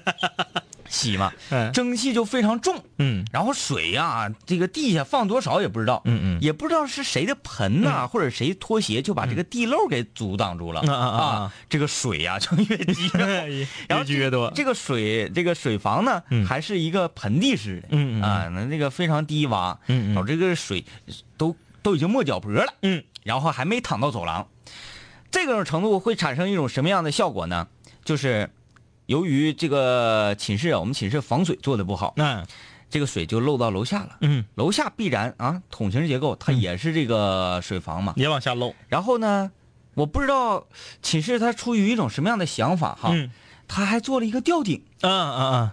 [0.90, 1.32] 洗嘛，
[1.72, 13.08] 蒸汽就非常重，嗯，然后水呀，这个地下放多少也不知道，嗯嗯，也不知道是谁的盆呐，或者谁拖鞋就把这个地漏给阻挡住了，啊啊，这个水呀就越积，
[13.88, 14.50] 越积越多。
[14.54, 20.84] 这个水，这个水房呢，还是一个盆地式的，嗯啊，那那个非常低洼，嗯导致这个水
[21.36, 24.48] 都都已经没脚脖了，嗯，然后还没淌到走廊，
[25.30, 27.68] 这种程度会产生一种什么样的效果呢？
[28.04, 28.50] 就是。
[29.10, 32.46] 由于这个寝室啊，我们寝室防水做的不好，那
[32.88, 34.16] 这个水就漏到楼下了。
[34.20, 38.72] 嗯，楼下必然啊，桶形结构，它也是这个水房嘛，也往下漏。
[38.86, 39.50] 然后呢，
[39.94, 40.64] 我不知道
[41.02, 43.12] 寝室他出于一种什么样的想法哈，
[43.66, 44.80] 他还做了一个吊顶。
[45.00, 45.70] 嗯嗯嗯，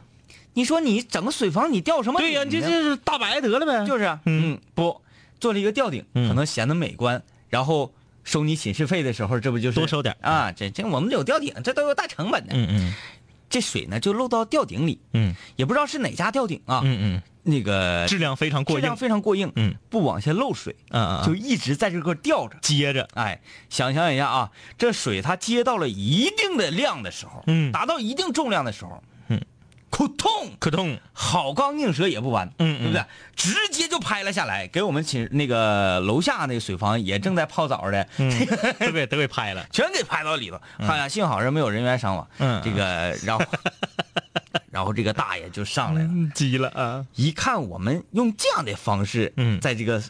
[0.54, 2.20] 你说你整个水房你吊什么？
[2.20, 3.86] 对呀，这这是大白得了呗。
[3.86, 5.00] 就是，嗯，不
[5.40, 10.52] 做了一个吊顶，可能显得美观，然后收你寝室费的时候，这不就是多收点啊？
[10.52, 12.56] 这这我们有吊顶，这都有大成本的。
[12.56, 12.96] 嗯嗯。
[13.50, 29.02] 这水呢就漏到吊顶里，嗯，也不知道是哪家吊顶啊，嗯嗯，那个质量非常过硬，质量非常过硬，嗯，不往下漏水，嗯嗯，就一直在这块吊着，接着，哎，想象一下啊，这水它接到了一定的量的时候，嗯，达到一定重量的时候，
[29.88, 32.84] 嗯，扑通，可痛，好钢硬蛇也不弯，嗯嗯。
[32.84, 33.06] 对不对？
[33.36, 38.32] 直接就拍了下来，给我们寝那个楼下那个水房也正在泡澡的，嗯，
[38.80, 40.60] 都给都给拍了，全给拍到里头。
[40.80, 42.28] 哎呀，幸好是没有人员伤亡。
[42.40, 43.46] 嗯这个然后
[44.72, 49.60] 然后这个大爷就上来了，急了啊，一看我们用这样的方式，嗯。
[49.60, 50.02] 在这个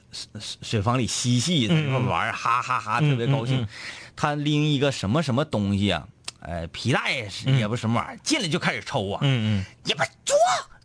[0.61, 3.65] 水房里嬉戏，在这块玩儿，哈哈哈，特别高兴。
[4.15, 6.07] 他拎一个什么什么东西啊，
[6.39, 9.65] 呃，皮带是也不是什么玩意儿，进来就开始抽啊，嗯嗯。
[9.85, 10.35] 也不坐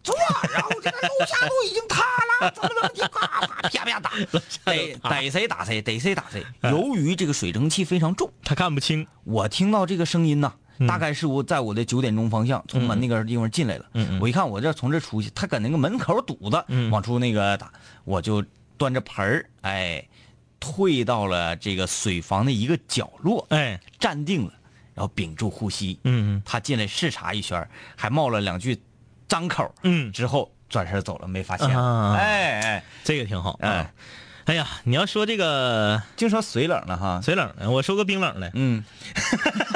[0.02, 0.14] 坐，
[0.52, 2.02] 然后这个楼下都已经塌
[2.40, 4.10] 了， 怎么怎么地，啪啪啪啪打，
[4.64, 6.44] 逮逮谁打谁，逮谁打谁。
[6.62, 10.52] 由于这个水蒸气非常重，他看不清，我听到这个声音呢，
[10.88, 13.84] 大概是我在我的九点钟方向从门那个地方进来了。
[13.94, 14.20] 嗯嗯。
[14.20, 16.90] 我一看我这从这出去，他搁那个门口堵着，嗯。
[16.90, 17.72] 往出那个打，
[18.04, 18.44] 我就
[18.76, 20.04] 端着盆儿，哎，
[20.58, 24.52] 退到了这个水房的一个角落，哎，站定了，
[24.94, 25.98] 然后屏住呼吸。
[26.04, 28.80] 嗯嗯他进来视察一圈，还冒了两句
[29.28, 31.68] 脏口，嗯，之后转身走了，没发现。
[31.68, 33.90] 啊哎哎，这个挺好，哎啊，
[34.44, 37.20] 哎呀，你要说这个净说水冷了哈。
[37.22, 38.84] 水冷的，我说个冰冷的，嗯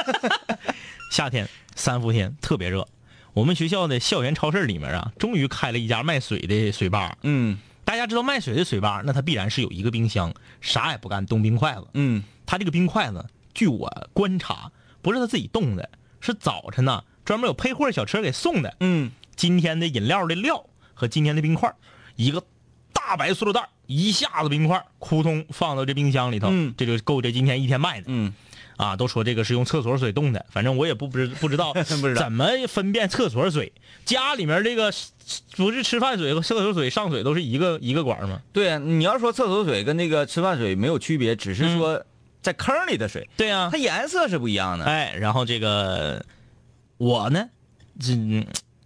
[1.10, 2.86] 夏天三伏天特别热，
[3.32, 7.16] 我们学校的校园超市里面啊，终于开了一家卖水的水吧。
[7.22, 11.86] 嗯大家知道卖水的水吧，那它必然是有一个冰箱，啥也不干，冻冰块子。
[11.94, 13.24] 嗯它这个冰块子，
[13.54, 14.70] 据我观察，
[15.06, 15.88] 不是他自己冻的，
[16.20, 18.74] 是早晨呢专门有配货小车给送的。
[18.80, 21.72] 嗯今天的饮料的料和今天的冰块，
[22.16, 22.42] 一个
[22.92, 28.06] 大白塑料袋，一下子冰块，扑通放到这冰箱里头，嗯这就够这今天一天卖的。
[28.08, 28.34] 嗯
[28.76, 31.72] 啊，都说这个是用厕所水冻的，反正我也不不知 不知道
[32.16, 33.72] 怎么分辨厕所水。
[34.04, 34.92] 家里面这个
[35.56, 38.42] 不是吃饭水和厕所水上水都是一个一个管吗？
[38.52, 42.04] 对啊，你要说厕所水跟那个吃饭水没有区别，只是说
[42.46, 44.84] 在坑里的水，对呀、它颜色是不一样的。
[44.84, 46.24] 哎，然后这个
[46.96, 47.48] 我呢，
[47.98, 48.14] 这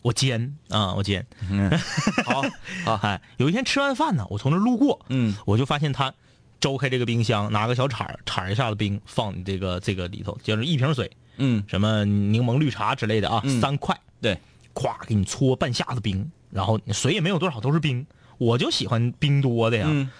[0.00, 1.26] 我煎啊，我煎。
[1.50, 1.70] 嗯，
[2.24, 2.42] 好，
[2.86, 6.14] 好，哎，有一天吃完饭呢，我从那路过，嗯我就发现他
[6.58, 14.38] 周开这个冰箱，拿个小铲儿铲一下子冰放你这个这个里头，就是一瓶水，嗯什么柠檬绿茶之类的啊，嗯三块，对，
[14.72, 18.06] 咵给你搓半下子冰，然后水也没有多少，都是冰。
[18.38, 20.10] 我就喜欢冰多的呀，嗯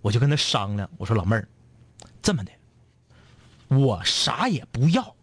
[0.00, 1.46] 我就跟他商量，我说老妹儿，
[2.20, 2.50] 这么的，
[3.78, 5.14] 我啥也不要，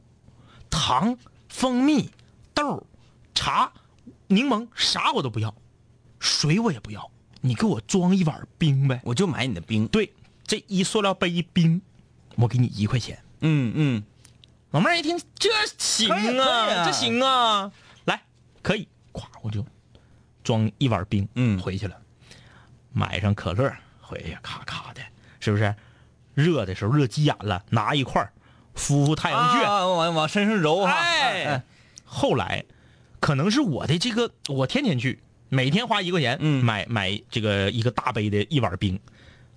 [0.69, 1.17] 糖、
[1.49, 2.09] 蜂蜜、
[2.53, 2.85] 豆、
[3.35, 3.71] 茶、
[4.27, 5.53] 柠檬啥我都不要，
[6.19, 9.01] 水我也不要，你给我装一碗冰呗。
[9.03, 9.87] 我就买你的冰。
[9.87, 10.11] 对，
[10.45, 11.81] 这一塑料杯冰，
[12.35, 13.23] 我给你一块钱。
[13.41, 14.03] 嗯嗯，
[14.71, 16.09] 老妹儿一听，这行
[16.39, 16.85] 啊。
[16.85, 17.71] 这行啊，
[18.05, 18.21] 来，
[18.63, 19.65] 可以，咵，我就
[20.43, 21.59] 装一碗冰，嗯。
[21.59, 21.95] 回去了，
[22.91, 25.01] 买上可乐，回去咔咔的，
[25.39, 25.75] 是不是？
[26.35, 28.31] 热的时候热急眼了，拿一块儿
[28.75, 29.65] 敷敷太阳穴。
[29.65, 30.91] 啊，往往身上揉哈。
[30.91, 31.63] 哎，
[32.03, 32.63] 后来
[33.19, 38.99] 可能是我的这个，我天天去，每天花一块钱，嗯买买这个一个大杯的一碗冰。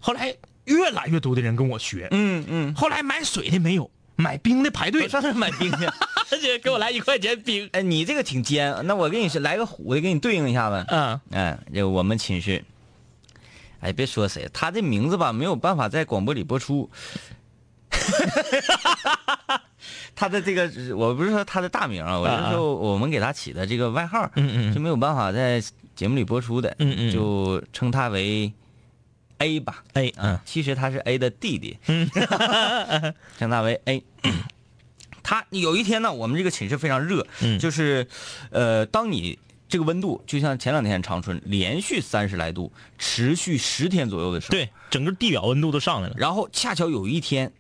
[0.01, 5.89] 后来越来越多的人跟我学，嗯嗯，后来买水的没有，买冰的排队，上那买冰去。
[6.63, 7.69] 给我来一块钱冰。
[7.73, 10.85] 哎，你这个挺尖，那我给你是来个虎的，给你对应一下子。
[10.89, 12.65] 嗯，哎，这我们寝室，
[13.81, 16.91] 哎，别说谁，他这名字吧没有办法在广播里播出。
[20.15, 24.75] 他的这个，我不是说他的大名啊，我是说我们给他起的这个外号，嗯嗯。
[24.75, 25.63] 就没有办法在
[25.95, 27.13] 节目里播出的，嗯嗯。
[27.13, 28.53] 就称他为
[29.39, 29.83] A 吧。
[29.95, 30.39] ，A，，嗯。
[30.45, 32.09] 其实他是 A 的弟弟，嗯。
[33.39, 34.03] 称他为 A。
[35.23, 37.59] 他有一天呢，我们这个寝室非常热，嗯。
[37.59, 38.07] 就是，
[38.51, 46.15] 呃，当你这个温度就像前两天长春连续三十来度，持续十天左右的时候，，对，整个地表温度都上来了。
[46.19, 47.53] 然后恰巧有一天，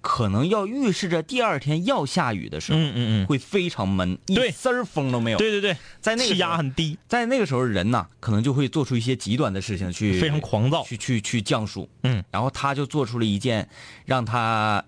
[0.00, 10.82] 可能要预示着第二天要下雨的时候，嗯嗯嗯，会非常闷，一丝儿风都没有。，对对对，在那个气压很低，在那个时候人呐，可能就会做出一些极端的事情去，非常狂躁。
[10.84, 11.88] 去去去降暑。
[12.02, 13.68] 嗯，然后他就做出了一件
[14.04, 14.84] 让他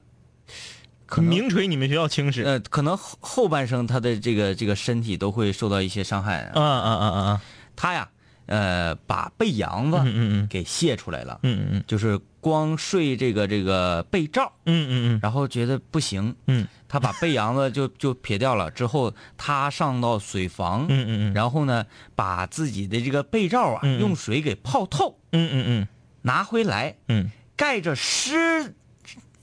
[1.07, 2.42] 可能名垂你们学校青史。
[2.42, 6.51] 呃可能后后半生他的这个这个身体都会受到一些伤害。
[6.55, 7.40] 嗯嗯嗯嗯
[7.77, 8.09] 他呀，
[8.46, 15.20] 呃，把背阳子嗯嗯嗯给卸出来了，嗯嗯嗯就是光睡这个这个被罩，嗯嗯嗯。
[15.22, 16.66] 然后觉得不行，嗯。
[16.88, 18.68] 他把被阳子就 就撇掉了。
[18.72, 21.35] 之后他上到水房，嗯嗯嗯。
[21.35, 25.88] 然后呢，把自己的这个被罩啊用水给泡透，嗯嗯嗯。
[26.22, 27.31] 拿回来嗯。
[27.55, 28.74] 盖着湿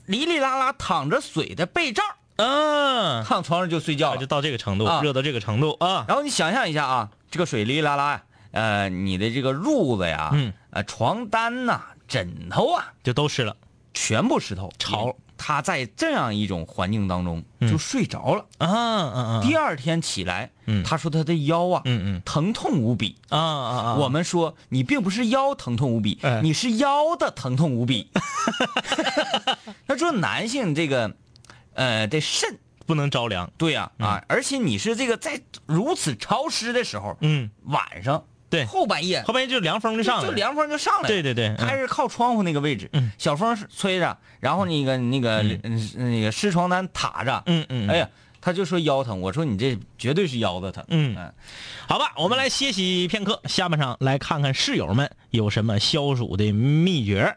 [0.04, 2.02] 哩哩啦啦淌着水的被罩，
[2.36, 4.20] 嗯，躺床上就睡觉了。
[4.20, 4.26] 就。
[4.26, 5.00] 到这个程度，啊。
[5.02, 6.04] 热到这个程度啊。
[6.06, 13.56] 然后你想象一下啊，这个水哩哩啦啦，呃，你的这个褥子呀，嗯，呃，床单呐、枕头啊，就都湿了。
[13.94, 18.44] 全部湿透，潮，他在这样一种环境当中就睡着了。
[18.58, 19.40] 啊啊啊！
[19.42, 23.16] 第二天起来，嗯他说他的腰啊，嗯嗯疼痛无比。
[23.30, 23.94] 啊啊啊！
[23.94, 28.08] 我们说你并不是腰疼痛无比，哎你是腰的疼痛无比。
[29.86, 31.14] 他说男性这个，
[31.74, 33.50] 呃，这肾，不能着凉。
[33.58, 38.64] 对呀啊而且你是这个在如此潮湿的时候，嗯，晚上对。
[38.66, 40.28] 后半夜后半夜就凉风就上来了。
[40.28, 41.08] 就凉风就上来了。
[41.08, 41.66] 对对对嗯。
[41.66, 43.10] 还是靠窗户那个位置，嗯。
[43.16, 45.90] 小风吹着，然后那个那个嗯。
[45.96, 48.08] 那个湿床单塔着，嗯嗯，哎呀，
[48.40, 51.16] 他就说腰疼，我说你这绝对是腰子疼，嗯。
[51.86, 57.36] 好吧，我们来歇息片刻，下半场来看看室友们有什么消暑的秘诀。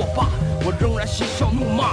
[0.00, 0.30] 作罢，
[0.64, 1.92] 我仍然嬉笑怒骂，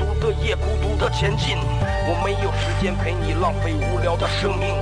[0.00, 1.58] 独的夜，孤独的前进。
[2.08, 4.74] 我没有时间陪你浪费无聊的生命，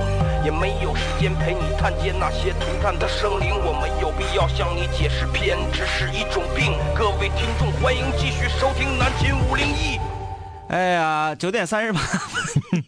[0.45, 3.51] 也没有时间陪你探监那些涂炭的生灵。
[3.53, 6.71] 我没有必要向你解释偏执是一种病。
[6.95, 9.99] 各位听众，欢迎继续收听南秦五零一。
[10.69, 12.83] 哎呀，九点三十八分，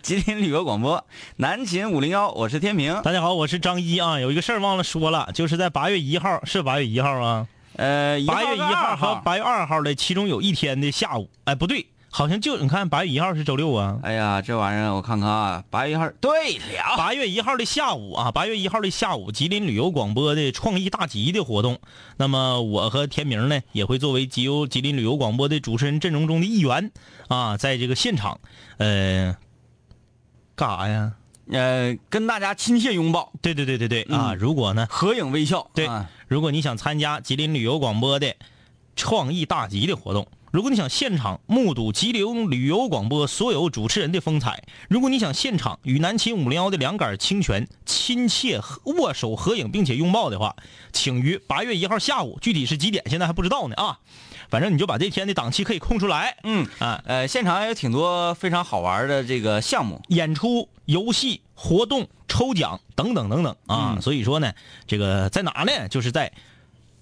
[0.00, 1.04] 吉林旅游广播，
[1.36, 3.02] 南秦五零幺，我是天平。
[3.02, 4.18] 大家好，我是张一啊。
[4.18, 7.46] 有一个事儿忘了说了，就是在八月一号，是八月一号啊。
[7.76, 13.98] 呃，八月一号和八，月二号的其中有一天的下午，哎，不对，好像就你看八月一号是周六啊。
[14.02, 21.80] 哎呀，这玩意儿我看看啊，八月一号，对了，八月一号的下午啊，八月一号的下午，吉林旅游广播的创意大集的活动，
[22.16, 26.92] 那么我和田明呢也会作为吉游吉林旅游广播的主持人阵容中的一员
[27.28, 28.38] 啊，在这个现场，
[28.78, 29.36] 呃，
[30.54, 31.12] 干啥呀？
[31.50, 34.30] 呃，跟大家亲切拥抱，对对对对对啊！
[34.32, 38.34] 嗯如果呢，合影微笑，对啊，如果你想参加吉林旅游广播的
[38.96, 50.56] 创意大集的活动，如果你想现场目睹吉林旅游广播所有主持人的风采，如果你想现场与南秦五零幺的两杆清泉亲切握手合影并且拥抱的话，
[50.92, 53.98] 请于八月一号下午，具体是几点现在还不知道呢啊！
[54.54, 63.94] 反正你就把这天的档期可以空出来，嗯啊，呃，现场还有挺多非常好玩的这个项目，演出、游戏、活动、抽奖等等等等啊。
[63.96, 64.52] 嗯所以说呢，
[64.86, 65.88] 这个在哪呢？
[65.88, 66.30] 就是在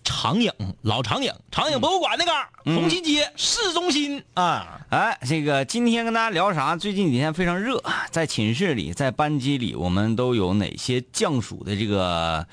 [0.03, 2.33] 长影老长影长影博物馆那个
[2.75, 4.81] 红旗街市中心啊。
[4.89, 6.75] 哎，这个今天跟大家聊啥？
[6.75, 12.47] 最近几天非常热，在寝室里，在班级里，我们都有哪些降暑的这个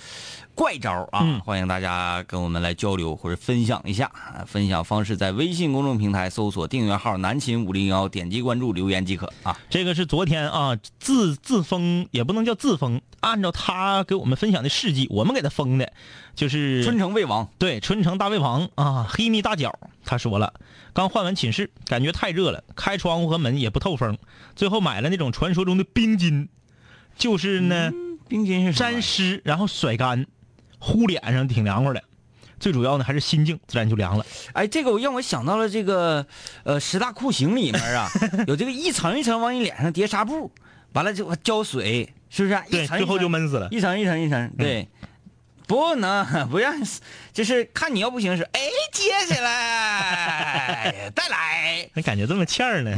[0.60, 1.22] 怪招啊？
[1.24, 4.12] 嗯欢迎大家跟我们来交流或者分享一下。
[4.14, 9.58] 啊分享方式在微信公众平台搜索订阅号“南秦五零幺”，点击关注留言即可啊。
[9.70, 15.94] 这个是昨天啊自自封也不能叫自封，按照他给我们分享的事迹，我们给他封的，
[16.36, 20.54] 就是春城魏王，对，春城大胃王啊，黑米大脚，他说了，
[20.92, 24.18] 刚换完寝室，感觉太热了，开窗户和门也不透风，
[24.58, 26.50] 最后买了那种传说中的冰巾，
[27.18, 27.94] 就是呢、
[28.28, 30.26] 冰巾是沾湿然后甩干，
[30.80, 32.02] 呼脸上挺凉快的。
[32.60, 34.26] 最主要呢还是心境自然就凉了。
[34.52, 36.26] 哎，这个我让我想到了这个，
[36.64, 38.10] 呃，十大酷刑里面啊，
[38.48, 40.52] 有这个一层一层往你脸上叠纱布，
[40.92, 42.62] 完了就浇水，是不是？
[42.70, 43.70] 对，最后一层最后就闷死了。
[43.72, 44.90] 一层一层一层，对，
[45.68, 46.76] 不能不让，
[47.32, 48.60] 就是看你要不行是，哎，
[48.92, 52.92] 接起来再来， 那感觉这么欠儿呢？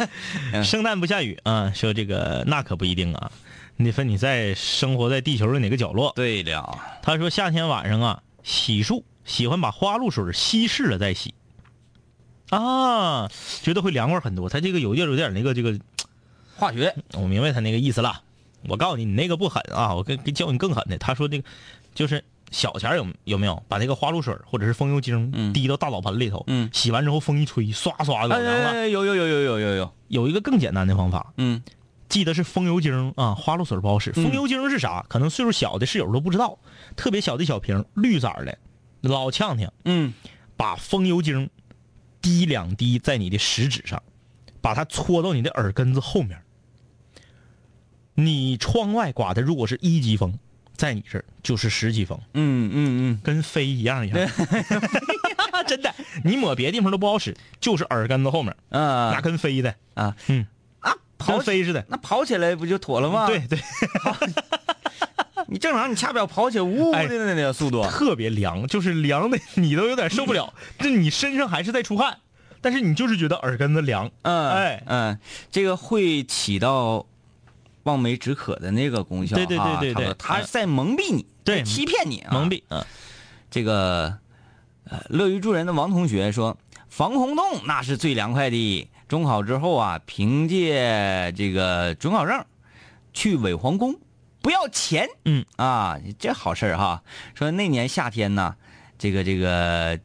[0.64, 3.30] 圣诞不下雨啊，说这个那可不一定啊，
[3.76, 6.12] 你得分你在生活在地球的哪个角落。
[6.14, 11.34] 对了，他说夏天晚上啊，洗漱喜欢把花露水稀释了再洗，
[12.50, 13.28] 啊，
[13.62, 14.48] 觉得会凉快很多。
[14.48, 15.78] 他这个有点有点那个这个，
[16.56, 18.22] 化学，我明白他那个意思了。
[18.68, 20.96] 我告诉你，你那个不狠啊，我跟跟教你更狠的。
[20.98, 21.46] 他说那个
[21.94, 28.70] 就是小钱儿有有没有把那个花露水或者是风油精嗯滴到大澡盆里头，嗯洗完之后风一吹，唰唰老哎凉了。
[28.70, 31.62] 哎，有有有有有有有，有一个更简单的方法，嗯
[32.08, 34.10] 记得是风油精啊，花露水不好使。
[34.16, 34.24] 嗯。
[34.24, 35.04] 风油精是啥？
[35.08, 36.58] 可能岁数小的室友都不知道，
[36.96, 38.58] 特别小的小瓶，绿色的，
[39.00, 39.72] 老呛呛。
[39.84, 40.12] 嗯。
[40.56, 41.50] 把风油精
[42.20, 44.02] 滴两滴在你的食指上，
[44.60, 46.40] 把它搓到你的耳根子后面。
[48.14, 50.38] 你窗外刮的如果是一级风，
[50.76, 53.20] 在你这儿就是十级风，嗯嗯嗯。
[53.24, 54.18] 跟飞一样一样。
[55.66, 55.92] 真的，
[56.24, 58.80] 你抹别的地方都不好使，就是耳根子后面，嗯
[59.10, 60.14] 那啊跟飞的，啊。
[60.28, 60.46] 嗯，
[61.26, 61.84] 跟飞似的。
[61.88, 63.26] 那跑起来不就妥了吗？
[63.26, 63.58] 对，对，
[65.48, 70.52] 你正常你掐表跑起来呜呜的那个速度，特别凉，就是凉的你都有点受不了。
[70.78, 72.18] 这你身上还是在出汗，
[72.60, 74.10] 但是你就是觉得耳根子凉。
[74.22, 75.18] 嗯哎嗯，
[75.50, 77.06] 这个会起到
[77.82, 79.44] 望梅止渴的那个功效哈。
[79.44, 82.84] 对对对对对他在蒙蔽你，对欺骗你啊，蒙蔽，嗯，
[83.50, 84.18] 这个
[84.88, 86.56] 呃，乐于助人的王同学说，
[86.88, 88.88] 防空洞那是最凉快的。
[89.08, 92.44] 中考之后啊，凭借这个准考证
[93.12, 93.94] 去伪皇宫，
[94.40, 95.08] 不要钱。
[95.24, 97.02] 嗯啊，这好事儿哈。
[97.34, 98.56] 说那年夏天呢，
[98.98, 99.98] 这个这个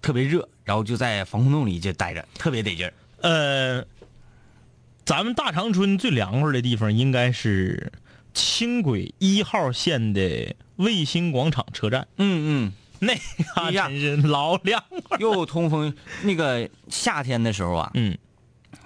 [0.00, 2.92] 特别热，然后就在防空洞里就待着，特别得劲儿。
[3.20, 3.84] 呃，
[5.04, 7.90] 咱们大长春最凉快的地方应该是
[8.34, 12.72] 轻轨一号线的卫星广场车站，嗯嗯
[13.06, 15.18] 那个真是老凉快。
[15.18, 15.94] 嗯，又通风。
[16.22, 18.16] 那个夏天的时候啊，嗯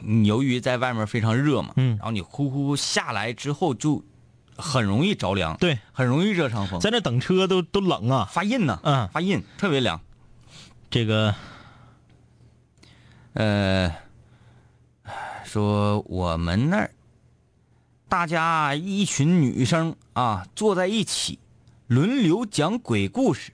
[0.00, 4.04] 你由于在外面非常热嘛，嗯然后你呼呼下来之后就
[4.56, 8.28] 很容易着凉，对，很容易热伤风，在那等车都都冷啊。
[8.30, 10.00] 发印呢，嗯发印特别凉。
[10.90, 11.34] 这个
[13.32, 13.94] 呃，
[15.44, 16.90] 说我们那儿
[18.08, 21.38] 大家一群女生啊坐在一起，
[21.86, 23.52] 轮流讲鬼故事，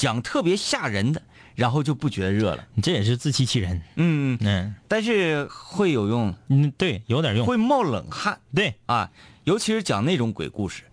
[0.00, 1.20] 讲特别吓人的，
[1.54, 2.66] 然后就不觉得热了。
[2.72, 3.82] 你这也是自欺欺人。
[3.96, 7.44] 嗯，嗯但是会有用，嗯，对，有点用。
[7.44, 8.40] 会冒冷汗。
[8.54, 9.10] 对，啊，
[9.44, 10.84] 尤其是讲那种鬼故事。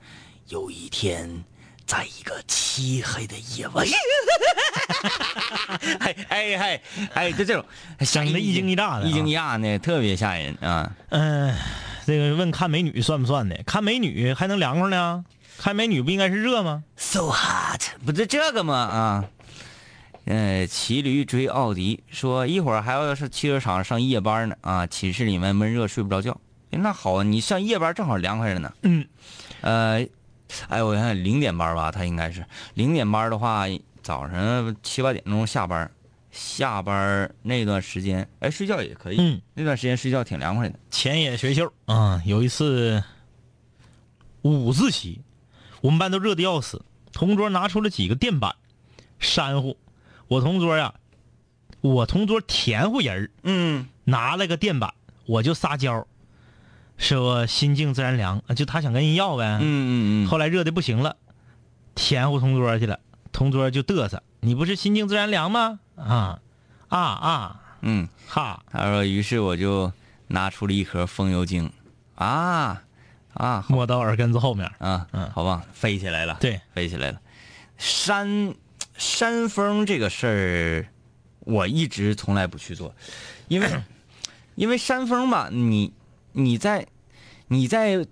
[0.49, 1.45] 有一天，
[1.85, 3.87] 在一个漆黑的夜晚，
[5.99, 6.81] 哎哎哎
[7.13, 7.63] 哎，就这种
[7.99, 10.93] 整的一惊一乍的啊一惊一乍的，特别吓人啊！
[11.11, 11.55] 嗯、
[12.05, 13.55] 这个问看美女算不算的？
[13.65, 15.23] 看美女还能凉快呢？
[15.57, 18.75] 看美女不应该是热吗？So hot，不是这个吗？
[18.75, 19.25] 啊，
[20.25, 26.39] 呃，骑驴追奥迪，说一会儿还要是汽车厂上夜班呢啊，寝室里面闷热睡不着觉。
[26.71, 28.71] 哎那好啊，你上夜班正好凉快着呢。
[28.83, 29.05] 嗯，
[29.61, 30.05] 呃，
[30.67, 32.45] 哎，我看零点班吧，他应该是
[32.75, 33.65] 零点班的话，
[34.03, 35.89] 早上七八点钟下班，
[36.29, 39.17] 下班那段时间，哎，睡觉也可以。
[39.19, 40.77] 嗯，那段时间睡觉挺凉快的。
[40.91, 43.03] 前野学秀啊、有一次
[44.43, 45.21] 五自习，
[45.81, 48.55] 我们班都热的要死，同桌拿出了几个垫板，
[49.19, 49.77] 扇呼。
[50.27, 50.93] 我同桌呀、
[51.81, 54.93] 我同桌甜乎人儿嗯拿了个垫板，
[55.25, 56.05] 我就撒娇，
[56.97, 59.59] 说心静自然凉，就他想跟人要呗。
[59.61, 61.15] 嗯嗯嗯，后来热的不行了，
[61.95, 62.99] 甜乎同桌去了，
[63.31, 66.39] 同桌就嘚瑟：“你不是心静自然凉吗？”啊
[66.89, 67.61] 啊啊！
[67.81, 69.91] 嗯，哈，他说，于是我就
[70.27, 71.71] 拿出了一盒风油精，
[72.15, 72.81] 啊
[73.37, 73.73] 啊好。
[73.75, 74.69] 摸到耳根子后面。
[74.79, 75.29] 啊，嗯。
[75.31, 76.37] 好吧，飞起来了。
[76.39, 77.21] 对，飞起来了。
[77.77, 78.53] 山
[78.97, 80.87] 山峰这个事儿，
[81.39, 82.93] 我一直从来不去做，
[83.47, 83.69] 因为
[84.55, 85.93] 因为山峰吧，你
[86.33, 86.87] 你在
[87.47, 88.05] 你在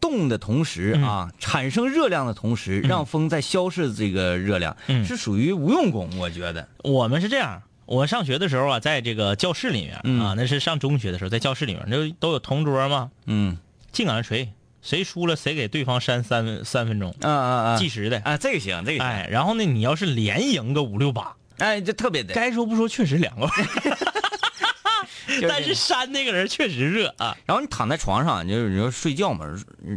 [0.00, 5.04] 动的同时啊，产生热量的同时，让风在消逝这个热量，嗯。
[5.04, 6.68] 是属于无用功，我觉得。
[6.84, 10.24] 我们是这样，我上学的时候啊，在这个教室里面、嗯。
[10.24, 13.58] 啊，那是上中学的时候，在教室里面那都有同桌嘛，嗯。
[13.90, 14.52] 净往上锤，
[14.82, 18.20] 谁输了谁给对方扇三分三分钟，啊啊啊计时的。
[18.24, 22.34] 啊，这个行，这个行，哎，然后呢，你要是连赢个五六把，哎，这特别的。
[22.34, 23.48] 该说不说，确实凉快。
[25.40, 27.36] 就但是扇那个人确实热啊。
[27.44, 29.46] 然后你躺在床上，你就是你说睡觉嘛，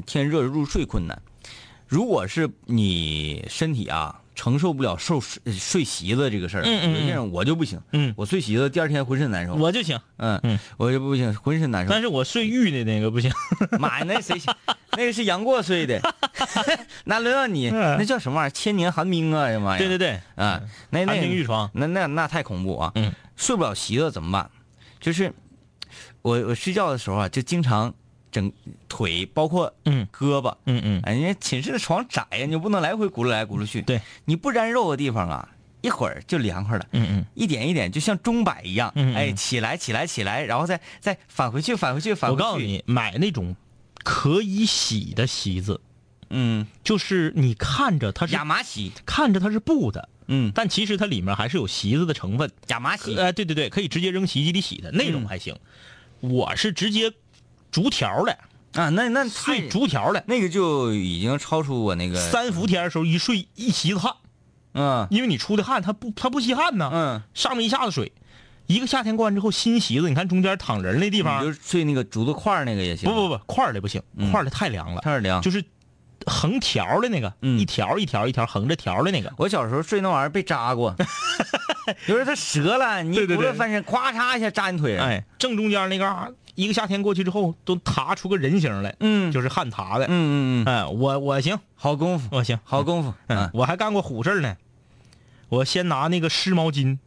[0.06, 1.22] 天热入睡困难。
[1.88, 11.92] 如果是你身体啊承受不了受睡睡席子这个事儿，嗯嗯我就不行，嗯我睡席子第二天浑身难受，我就行，嗯嗯我就不行，浑身难受。
[11.92, 13.32] 但是我睡玉的那个不行。
[13.78, 14.52] 妈呀，那谁行？
[14.98, 16.02] 那个是杨过睡的，
[17.06, 17.70] 那轮到你？
[17.70, 18.50] 嗯那叫什么玩意儿？
[18.50, 19.44] 千年寒冰啊！
[19.46, 19.78] 哎呀妈呀！
[19.78, 22.92] 对对对，啊，那那寒冰玉床那那那太恐怖啊！
[22.96, 24.50] 嗯，睡不了席子怎么办？
[25.00, 25.32] 就是
[26.24, 27.94] 我我睡觉的时候啊，就经常
[28.32, 28.52] 整
[28.88, 33.82] 腿，包括嗯胳膊，嗯嗯，哎，人家寝室的床窄呀，你不能来回轱辘来轱辘去。
[33.82, 35.50] 对，你不沾肉的地方啊，
[35.82, 36.86] 一会儿就凉快了。
[36.92, 42.42] 嗯嗯，一点一点，就像钟摆一样，嗯嗯哎，起来，起来，起来，然后再再返回去，返回去，返回去。
[42.44, 43.56] 我告诉，你，买那种
[44.04, 45.82] 可以洗的席子，
[46.30, 52.50] 嗯，就是你看着它是亚麻席，看着它是布的，嗯，但其实它里面还是有席子的成分。
[52.68, 55.56] 亚麻洗，呃，对对对，可以直接扔洗衣机里洗的那种嗯还行。
[56.22, 57.12] 我是直接
[57.72, 58.32] 竹条的，
[58.74, 60.24] 啊，那那睡竹条的。
[60.28, 64.14] 那个就已经超出我那个，三伏天的时候一睡一席子汗，
[64.74, 68.12] 嗯因为你出的汗它不它不吸汗呢，嗯，上面一下子水。
[68.68, 75.42] 一个夏天过完之后，新席子，你看中间躺人那地方你方，就睡那个竹子块那个也行，不不不，块的不行，嗯块的太凉了，太凉。
[75.42, 75.62] 就是
[76.26, 79.34] 横条的那个，嗯一条一条一条横着条的那个。
[79.36, 80.96] 我小时候睡那玩意儿被扎过，
[82.08, 85.06] 就是它折了，你对对对轱辘翻身，咵嚓一下扎你腿上。
[85.06, 90.06] 哎，正中间那嘎、儿，一个夏天过去之后，都塌出个人形来，嗯，就是旱塌的。
[90.06, 93.14] 嗯嗯嗯，哎，我我行，好功夫，我行，好功夫。
[93.28, 94.56] 嗯，我还干过虎事儿呢。
[95.50, 97.00] 我先拿那个湿毛巾，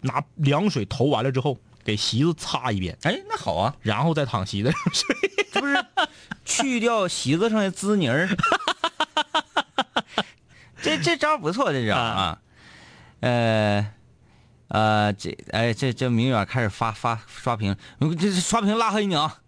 [0.00, 5.14] 拿凉水投完了之后，给席子擦一遍，哎，那好啊，然后再躺席子上睡。
[5.52, 5.84] 这不是
[6.44, 8.28] 去掉席子上的滋泥儿？
[10.82, 12.38] 这这招不错，这招啊。
[13.20, 13.92] 呃
[14.76, 19.38] 呃，这哎这这明远开始发发刷屏，这这刷屏拉黑你啊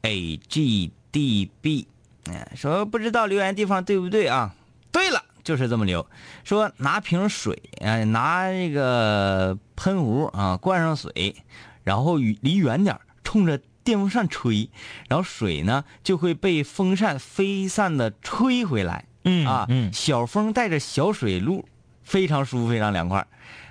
[0.00, 1.86] ！A G D B，
[2.24, 4.54] 哎，说不知道留言地方对不对啊？
[4.90, 6.06] 对了，就是这么留。
[6.42, 11.36] 说拿瓶水，呃，拿这个喷壶啊，灌上水，
[11.84, 14.70] 然后与离远点冲着电风扇吹，
[15.10, 19.04] 然后水呢就会被风扇飞散的吹回来。
[19.24, 21.68] 嗯啊，嗯，小风带着小水路，
[22.10, 23.24] 非常舒服，非常凉快。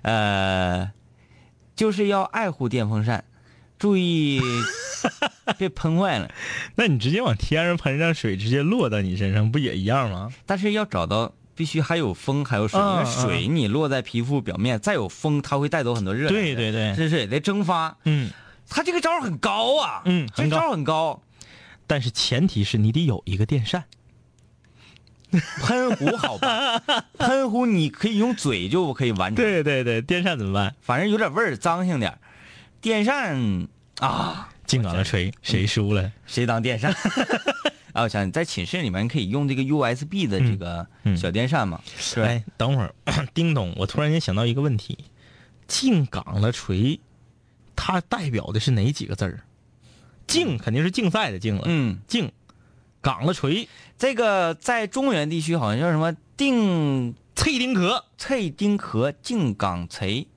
[0.03, 0.89] 呃，
[1.75, 3.25] 就是要爱护电风扇，
[3.77, 4.39] 注意
[5.59, 6.31] 别喷坏了。
[6.75, 10.31] 那你直接往天上喷，让水直接落到你身上，不也一样吗？
[10.45, 16.33] 但是要找到必须还有风，还有水，嗯因为水你落在皮肤表面，再有风，它会带走很多热量。
[16.33, 17.97] 对对对这是也得蒸发。
[18.05, 18.31] 嗯，
[18.69, 21.21] 它这个招很高啊，嗯很高招很高。
[21.85, 23.83] 但是前提是你得有一个电扇。
[25.61, 26.79] 喷壶好吧，
[27.17, 29.43] 喷壶你可以用嘴就可以完成。
[29.43, 30.75] 对对对，电扇怎么办？
[30.81, 32.17] 反正有点味儿，脏性点儿。
[32.81, 33.67] 电扇
[33.99, 36.11] 啊，净搁那吹，谁输了？
[36.25, 36.93] 谁当电扇？
[37.93, 41.81] 啊，我想在寝室里面可以用这个 USB 的这个小电扇嘛？
[42.17, 42.93] 哎，等会儿，
[43.33, 44.97] 叮咚，我突然间想到一个问题：
[45.67, 46.99] 进港了锤，
[47.75, 49.41] 它代表的是哪几个字儿？
[50.27, 52.31] 竞肯定是竞赛的竞了，嗯，竞，
[53.01, 60.27] 港了锤，这个在中原地区好像叫什么定脆丁壳，脆丁壳净港锤，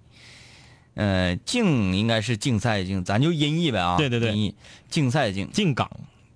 [0.94, 3.96] 呃，竞应该是竞赛的竞，咱就音译呗啊。
[3.96, 4.32] 对对对。
[4.32, 4.54] 音译
[4.88, 5.90] 竞赛的竞，竞港，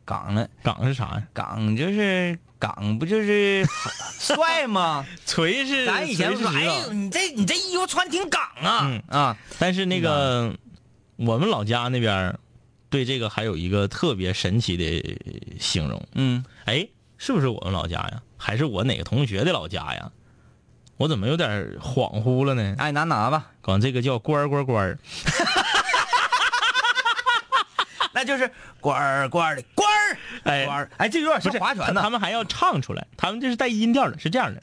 [0.04, 1.04] 港了，港是啥？
[1.14, 1.22] 呀？
[1.32, 3.64] 港就是港，不就是
[4.18, 5.06] 帅吗？
[5.26, 6.86] 锤是咱以前说，哎锤是知道。
[6.88, 9.02] 呦，你这你这衣服穿挺港啊、嗯。
[9.08, 9.36] 啊！
[9.58, 10.52] 但是那个
[11.16, 12.40] 我们老家那边儿
[12.88, 15.18] 对这个还有一个特别神奇的
[15.58, 16.86] 形容，嗯，哎，
[17.18, 18.22] 是不是我们老家呀？
[18.36, 20.10] 还是我哪个同学的老家呀？
[20.96, 22.74] 我怎么有点恍惚了呢？
[22.78, 24.98] 爱拿拿吧，管这个叫官儿官儿官儿，
[28.12, 32.00] 那就是官儿官儿的官儿，哎官儿，哎，这有点像划拳呢。
[32.00, 34.62] 他们还要唱出来，他们这是带音调的，是这样的。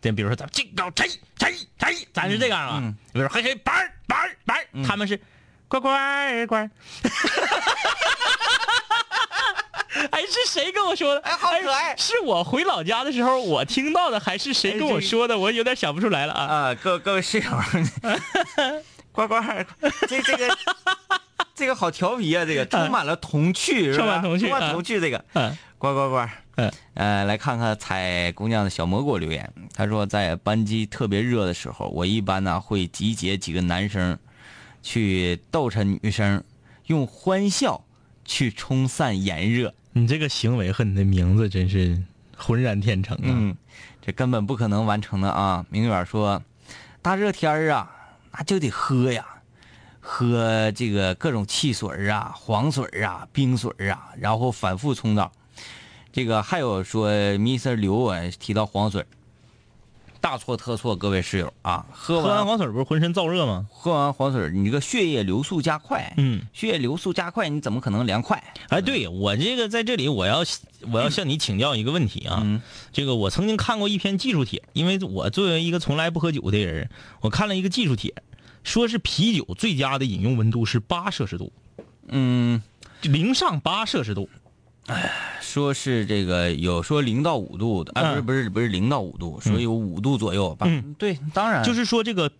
[0.00, 1.06] 对，比如说咱们进高谁
[1.38, 2.78] 谁谁，咱是这样啊。
[2.80, 5.20] 嗯比如说嘿嘿板儿板儿板儿，他们是
[5.68, 6.70] 乖乖乖。
[10.10, 11.20] 哎，是谁跟我说的？
[11.22, 15.36] 哎好可爱是我回老家的时候我听到的，还是谁跟我说的？
[15.38, 16.44] 我有点想不出来了啊。
[16.44, 17.50] 啊，各各位室友，
[19.12, 19.66] 乖乖儿，
[20.08, 20.56] 这这个
[21.54, 26.30] 这个好调皮啊，这个充满了童趣，是吧充满童趣充满啊童趣，这个嗯乖乖乖。
[26.56, 29.52] 嗯呃，来看看采姑娘的小蘑菇留言。
[29.74, 34.18] 他说，在班级特别热的时候，我一般呢会集结几个男生，
[34.88, 36.42] 去逗哧女生，
[36.86, 37.84] 用欢笑
[38.24, 39.74] 去冲散炎热。
[39.92, 42.02] 你这个行为和你的名字真是
[42.34, 43.24] 浑然天成啊！
[43.24, 43.54] 嗯，
[44.00, 45.66] 这根本不可能完成的啊！
[45.68, 46.42] 明远说，
[47.02, 47.90] 大热天儿啊，
[48.32, 49.26] 那就得喝呀，
[50.00, 55.30] 喝这个各种汽水儿啊、黄水儿啊、冰水儿啊，然后反复冲澡。
[56.10, 57.74] 这个还有说，Mr.
[57.74, 59.06] 刘啊提到黄水儿，
[60.20, 63.66] 大错特错，各位室友啊，喝完喝完黄水不是浑身燥热吗？
[63.70, 68.42] 喝完黄水，你这个血液流速加快，嗯，血液流速加快，你怎么可能凉快？
[68.68, 70.44] 哎，对我这个在这里，我要
[70.92, 72.40] 我要向你请教一个问题啊。
[72.42, 72.60] 嗯
[72.92, 76.90] 这个我曾经看过一篇技术帖，因为我作为一个从来不喝酒的人，
[77.20, 78.14] 我看了一个技术帖，
[78.64, 81.52] 说是啤酒最佳的饮用温度是八摄氏度，
[82.08, 82.62] 嗯。
[83.02, 84.28] 零上八摄氏度。
[85.40, 90.66] 说是这个有说零到五度的，啊，不是嗯不是不是零到五度，说有五度左右吧。
[90.68, 92.30] 嗯，对，当然就是说这个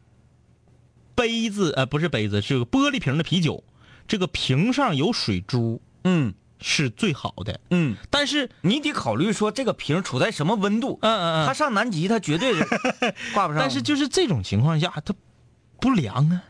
[1.15, 3.65] 杯子呃不是杯子，是个玻璃瓶的啤酒，
[4.07, 7.61] 这个瓶上有水珠，嗯是最好的。
[7.71, 10.99] 嗯，但是，你得考虑说这个瓶处在什么温度。
[11.03, 12.65] 嗯嗯它上南极，它绝对是
[13.33, 13.57] 挂不上。
[13.63, 15.15] 但是就是这种情况下，它
[15.81, 16.43] 不凉啊，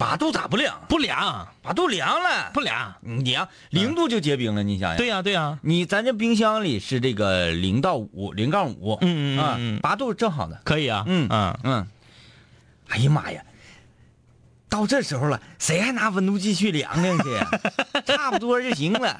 [0.00, 0.80] 八度咋不凉？
[0.88, 2.94] 不凉，八度凉了，不凉。
[3.02, 4.96] 你凉零度就结冰了，你想想。
[4.96, 10.58] 对呀、对呀、你咱这冰箱里是这个零到五，零杠五，嗯嗯嗯八度正好的。
[10.64, 11.04] 可以啊。
[11.06, 11.86] 嗯嗯，嗯，
[12.88, 13.42] 哎呀妈呀，
[14.70, 17.46] 到这时候了，谁还拿温度计去量量去呀？
[18.06, 19.18] 差不多就行了，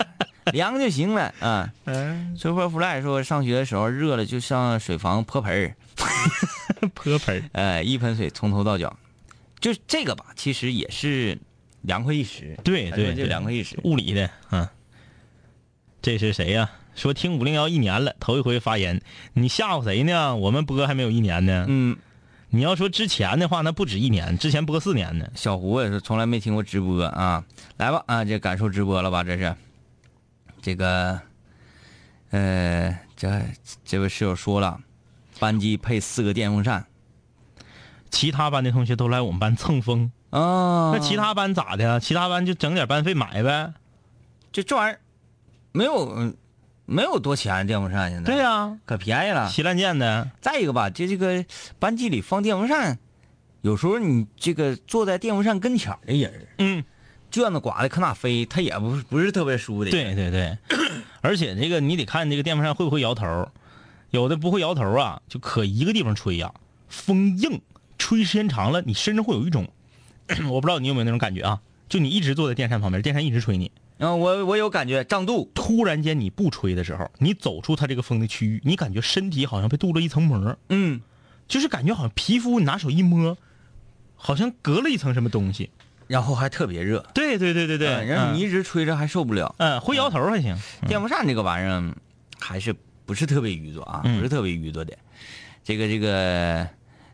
[0.50, 1.70] 凉就行了啊。
[1.84, 5.76] 嗯，收获福来说，上学的时候热了就上水房泼盆儿，
[6.94, 8.96] 泼盆儿哎，一盆水从头到脚，
[9.60, 11.38] 就这个吧，其实也是
[11.82, 12.56] 凉快一时。
[12.64, 13.78] 对对就凉快一时。
[13.84, 14.72] 物理的，啊。
[16.02, 19.02] 这是谁呀、说听五零幺一年了，头一回发言，
[19.34, 20.34] 你吓唬谁呢？
[20.34, 21.66] 我们播还没有一年呢。
[21.68, 21.94] 嗯，
[22.48, 25.30] 你要说之前的话，那不止一年，之前播四年呢。
[25.34, 27.44] 小胡也是从来没听过直播啊，
[27.76, 29.22] 来吧啊，这感受直播了吧？
[29.22, 29.54] 这是，
[30.62, 31.20] 这个，
[32.30, 33.42] 呃，这
[33.84, 34.80] 这位室友说了，
[35.38, 36.86] 班级配四个电风扇
[38.10, 40.92] 其他班的同学都来我们班蹭风，啊。
[40.92, 41.98] 那其他班咋的呀？
[41.98, 43.72] 其他班就整点班费买呗。
[44.52, 45.00] 就这玩意儿
[45.72, 46.36] 没有嗯
[46.86, 48.32] 没有多钱电风扇现在。
[48.32, 49.48] 对呀、可便宜了。
[49.48, 51.44] 稀烂贱的，再一个吧，就这个
[51.78, 52.98] 班级里放电风扇，
[53.62, 56.84] 有时候你这个坐在电风扇跟前的人，嗯，
[57.30, 60.58] 卷子刮的可哪飞，他也不不是特别舒服的。，对 对对，
[61.20, 63.48] 而且这个你得看这个电风扇会不会摇头，
[64.10, 66.52] 有的不会摇头啊，就可一个地方吹呀、
[66.88, 67.60] 风硬，
[68.00, 69.68] 吹时间长了，你身上会有一种，
[70.50, 81.00] 我不知道你有没有那种感觉啊，就你一直坐在电扇旁边，电扇一直吹你，然后我我有感觉胀肚，突然间你不吹的时候，你走出它这个风的区域，你感觉身体好像被镀了一层膜，嗯，
[81.46, 83.36] 就是感觉好像皮肤你拿手一摸，
[84.16, 85.70] 好像隔了一层什么东西。
[86.06, 87.06] 然后还特别热。
[87.14, 89.54] 对对对对对，嗯然后你嗯一直吹着还受不了。
[89.58, 90.56] 嗯会摇头还行，
[90.88, 91.94] 电风扇这个玩意儿
[92.40, 92.74] 还是
[93.06, 94.16] 不是特别愚拙啊，嗯。
[94.16, 94.92] 不是特别愚拙的。
[95.62, 96.66] 这个这个，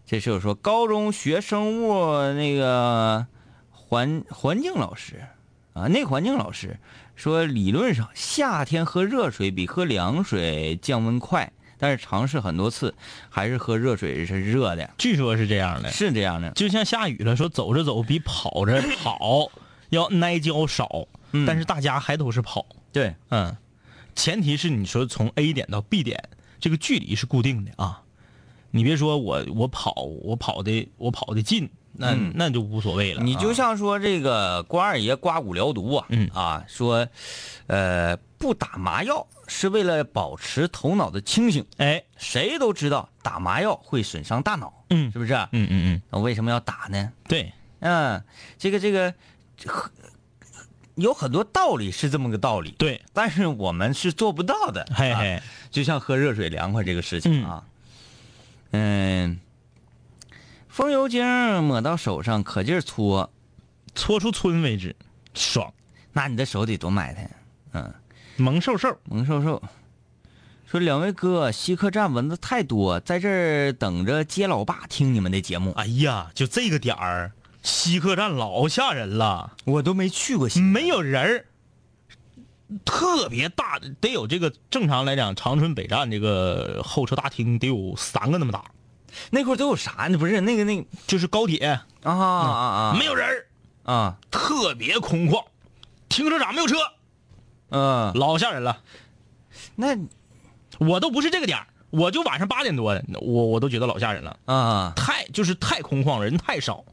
[0.07, 3.26] 这是有说高中学生物那个
[3.70, 5.24] 环环境老师
[5.72, 6.78] 啊，那环境老师
[7.16, 12.94] 说，理论上夏天喝热水比喝凉水降温快，但是尝试很多次，
[13.28, 15.90] 还是喝热水是热的，据说是这样的。
[15.90, 16.50] 是这样的。
[16.52, 19.50] 就像下雨了，说走着走比跑着跑
[19.90, 21.44] 要耐浇少，嗯。
[21.44, 23.57] 但是大家还都是跑，对，嗯，
[24.14, 26.22] 前提是你说从 A 点到 B 点
[26.61, 28.02] 这个距离是固定的啊，
[28.76, 37.08] 你别说我我跑我跑的我跑的近，那、嗯那就无所谓了啊、你就像说这个关二爷刮骨疗毒啊，嗯啊，说，
[37.66, 41.64] 呃，不打麻药是为了保持头脑的清醒。
[41.78, 45.32] 哎，谁都知道打麻药会损伤大脑，嗯是不是？
[45.52, 47.12] 嗯嗯嗯，那为什么要打呢？
[47.26, 48.22] 对，嗯，
[48.58, 49.14] 这个这个，
[50.96, 54.82] 有很多道理是这么个道理，对，但是我们是做不到的。
[54.82, 57.70] 啊嘿嘿，就像喝热水凉快这个事情啊，嗯，
[60.68, 61.24] 风油精
[61.64, 63.30] 抹到手上可劲儿搓，
[63.94, 64.94] 搓出皴为止，
[65.32, 65.72] 爽，
[66.12, 67.30] 那你的手得多埋汰。
[67.72, 67.94] 嗯，
[68.36, 69.62] 萌瘦瘦，萌瘦瘦
[70.66, 75.72] 说：“两位哥，西客站蚊子太多，在这儿等着接老爸听你们的节目。
[75.72, 79.52] 哎呀，就这个点儿，西客站老吓人了。
[79.64, 81.44] 我都没去过西，没有人儿，
[82.84, 88.64] 特别大，得有这个正常来讲，长春北站这个候车大厅得有三个那么大，
[89.30, 90.08] 那块儿都有啥？
[90.08, 90.18] 呢？
[90.18, 91.80] 不是那个那个就是高铁。
[92.02, 93.46] 啊啊啊，没有人儿，
[93.92, 95.44] 啊，特别空旷，
[96.08, 96.76] 停车场没有车，
[97.70, 98.80] 嗯，老吓人了。
[99.74, 99.96] 那
[100.78, 106.84] 我都不是这个点儿，我就晚上八点多的，我我都觉得老吓人了，啊，太就是太空旷了，人太少。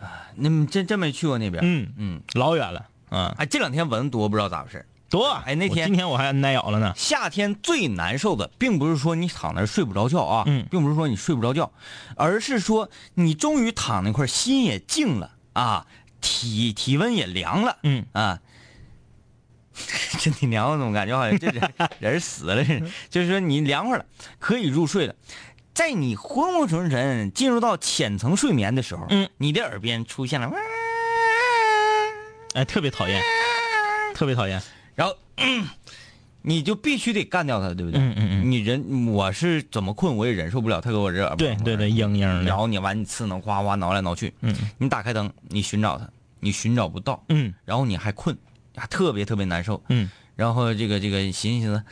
[0.00, 1.62] 啊，那么真真没去过那边。
[1.64, 1.92] 嗯。
[1.96, 4.84] 嗯，老远了，啊，哎，这两天蚊子多，不知道咋回事。
[5.12, 11.70] 多，哎那天今天我还挨咬了呢，夏天最难受的，并不是说你躺那儿睡不着觉啊，嗯并不是说你睡不着觉，
[12.16, 15.86] 而是说你终于躺那块，心也静了啊，
[16.22, 18.40] 体体温也凉了，嗯啊，
[19.76, 22.86] 身体凉，我怎么感觉好像这人人死了似的？
[23.10, 24.06] 就是说你凉快了，
[24.38, 25.14] 可以入睡了。
[25.74, 30.50] 在你昏昏沉沉进入到浅层睡眠的时候，嗯，你的耳边出现了，
[32.54, 33.22] 哎，特别讨厌，
[34.14, 34.62] 特别讨厌，
[35.02, 35.66] 然后、嗯
[36.44, 38.00] 你就必须得干掉他，对不对？
[38.00, 38.50] 嗯嗯嗯。
[38.50, 44.52] 你人我是怎么困我也忍受不了，他给我这耳对对对，嘤嘤的，然后你完你刺挠，哗哗挠来挠去，嗯。
[44.78, 46.08] 你打开灯，你寻找他，
[46.40, 47.54] 你寻找不到，嗯。
[47.64, 48.36] 然后你还困，
[48.74, 50.10] 还，特别特别难受，嗯。
[50.34, 51.82] 然后这个这个寻思寻思，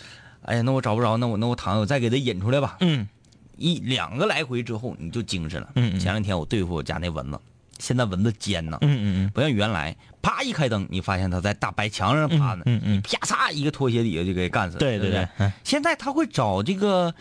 [0.42, 2.76] 哎呀，那我找不着，那我那我躺，我再给他引出来吧。
[2.80, 3.08] 嗯。
[3.56, 5.70] 一两个来回之后，你就精神了。
[5.76, 6.00] 嗯嗯。
[6.00, 7.38] 前两天我对付我家那蚊子，
[7.80, 9.30] 现在蚊子尖呐，嗯嗯嗯。
[9.34, 14.78] 不像原来，啪一开灯，你发现它在大白墙上趴呢，嗯嗯啪嚓一个拖鞋底下就给干死了。
[14.78, 17.12] 对对对现在它会找这个，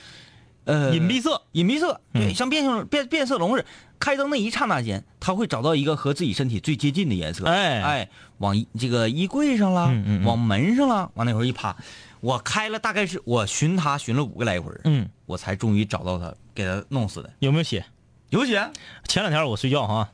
[0.66, 2.36] 呃，嗯，隐蔽色，隐蔽色，对，嗯。
[2.36, 3.66] 像变性变变色龙似的，
[3.98, 7.82] 开灯那一刹那间，它会找到一个和自己身体最接近的颜色，哎。
[7.82, 10.26] 哎，往这个衣柜上了，嗯嗯嗯。
[10.26, 11.76] 往门上了，往那会儿一趴，
[12.20, 17.32] 我开了大概是我寻它寻了五个来回儿，嗯，我才终于找到它，给它弄死的。
[17.40, 17.86] 有没有血？
[18.30, 18.70] 有血？
[19.08, 20.08] 前两天我睡觉哈，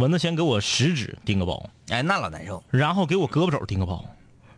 [0.00, 2.64] 蚊子先给我食指叮个包，哎，那老难受。
[2.70, 4.02] 然后给我胳膊肘叮个包，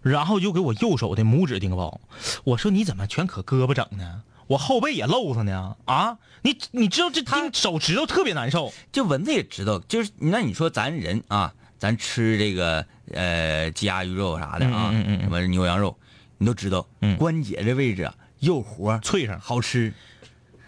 [0.01, 2.01] 然后又给我右手的拇指叮个包。
[2.45, 4.23] 我说你怎么全可胳膊整呢？
[4.47, 6.19] 我后背也露上呢啊！
[6.43, 8.73] 你你知道这叮手指头特别难受。
[8.93, 15.97] 这蚊子也知道，就是那你说咱人啊，咱吃这个呃鸡鸭鱼肉啥的啊，嗯嗯嗯嗯什么牛羊肉，
[16.39, 19.93] 你都知道，嗯关节这位置啊又活脆上好吃。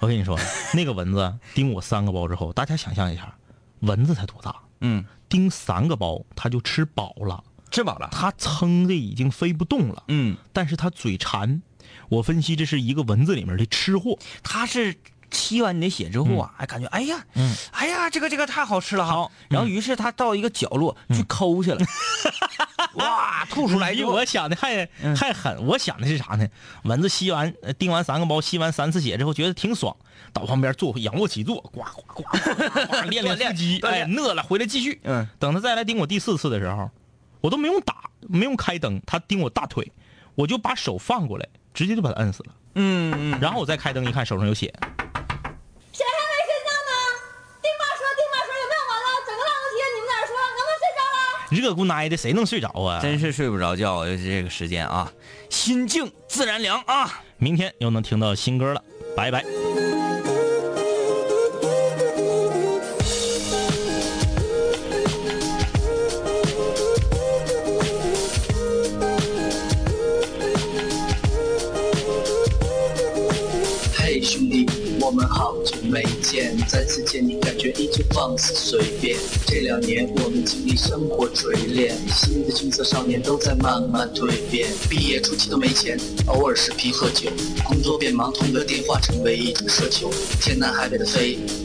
[0.00, 0.38] 我跟你说，
[0.72, 3.34] 那个蚊子叮我三个包之后，大家想象一下，
[3.80, 4.54] 蚊子才多大？
[4.80, 8.08] 嗯，叮三个包，他就吃饱了，吃饱了。
[8.12, 10.04] 他撑的已经飞不动了。
[10.08, 11.62] 嗯，但是他嘴馋，
[12.08, 14.18] 我分析这是一个蚊子里面的吃货。
[14.42, 14.96] 他是
[15.34, 19.32] 吸完你的血之后啊，还感觉哎呀，嗯哎呀，这个这个太好吃了哈好。
[19.50, 21.84] 然后于是他到一个角落去抠去了，
[22.94, 25.66] 哇，吐出来比我想的还嗯还狠。
[25.66, 26.46] 我想的是啥呢？
[26.84, 29.94] 蚊子吸完呃叮完三个包，吸完三次血之后，觉得挺爽，
[30.32, 35.00] 到旁边坐仰卧起坐，呱呱呱呱呱练 练腹肌，哎，饿了回来继续。
[35.04, 36.88] 嗯，等他再来叮我第四次的时候，
[37.40, 39.90] 我都没用打，没用开灯，他叮我大腿，
[40.34, 42.52] 我就把手放过来，直接就把他摁死了。
[42.76, 44.66] 嗯嗯，然后我再开灯一看，手上有血。
[45.92, 46.92] 谁还没睡觉呢？
[47.62, 49.06] 丁妈说，丁妈说有没有完了？
[49.24, 51.18] 整个浪子节你们在这说，能不能睡着了？
[51.54, 53.00] 热乎奶的，谁能睡着啊？
[53.00, 55.10] 真是睡不着觉，尤其这个时间啊，
[55.48, 57.22] 心静自然凉啊。
[57.36, 58.82] 明天又能听到新歌了，
[59.16, 59.44] 拜拜。
[76.68, 79.16] 再次见你，感觉依旧放肆随便。
[79.46, 84.68] 这两年我们经历生活锤炼，新的青涩少年都在慢慢蜕变。
[84.90, 87.30] 毕业初期都没钱，偶尔视频喝酒，
[87.64, 90.10] 工作变忙，通个电话成为一种奢求。
[90.40, 91.38] 天南海北的飞，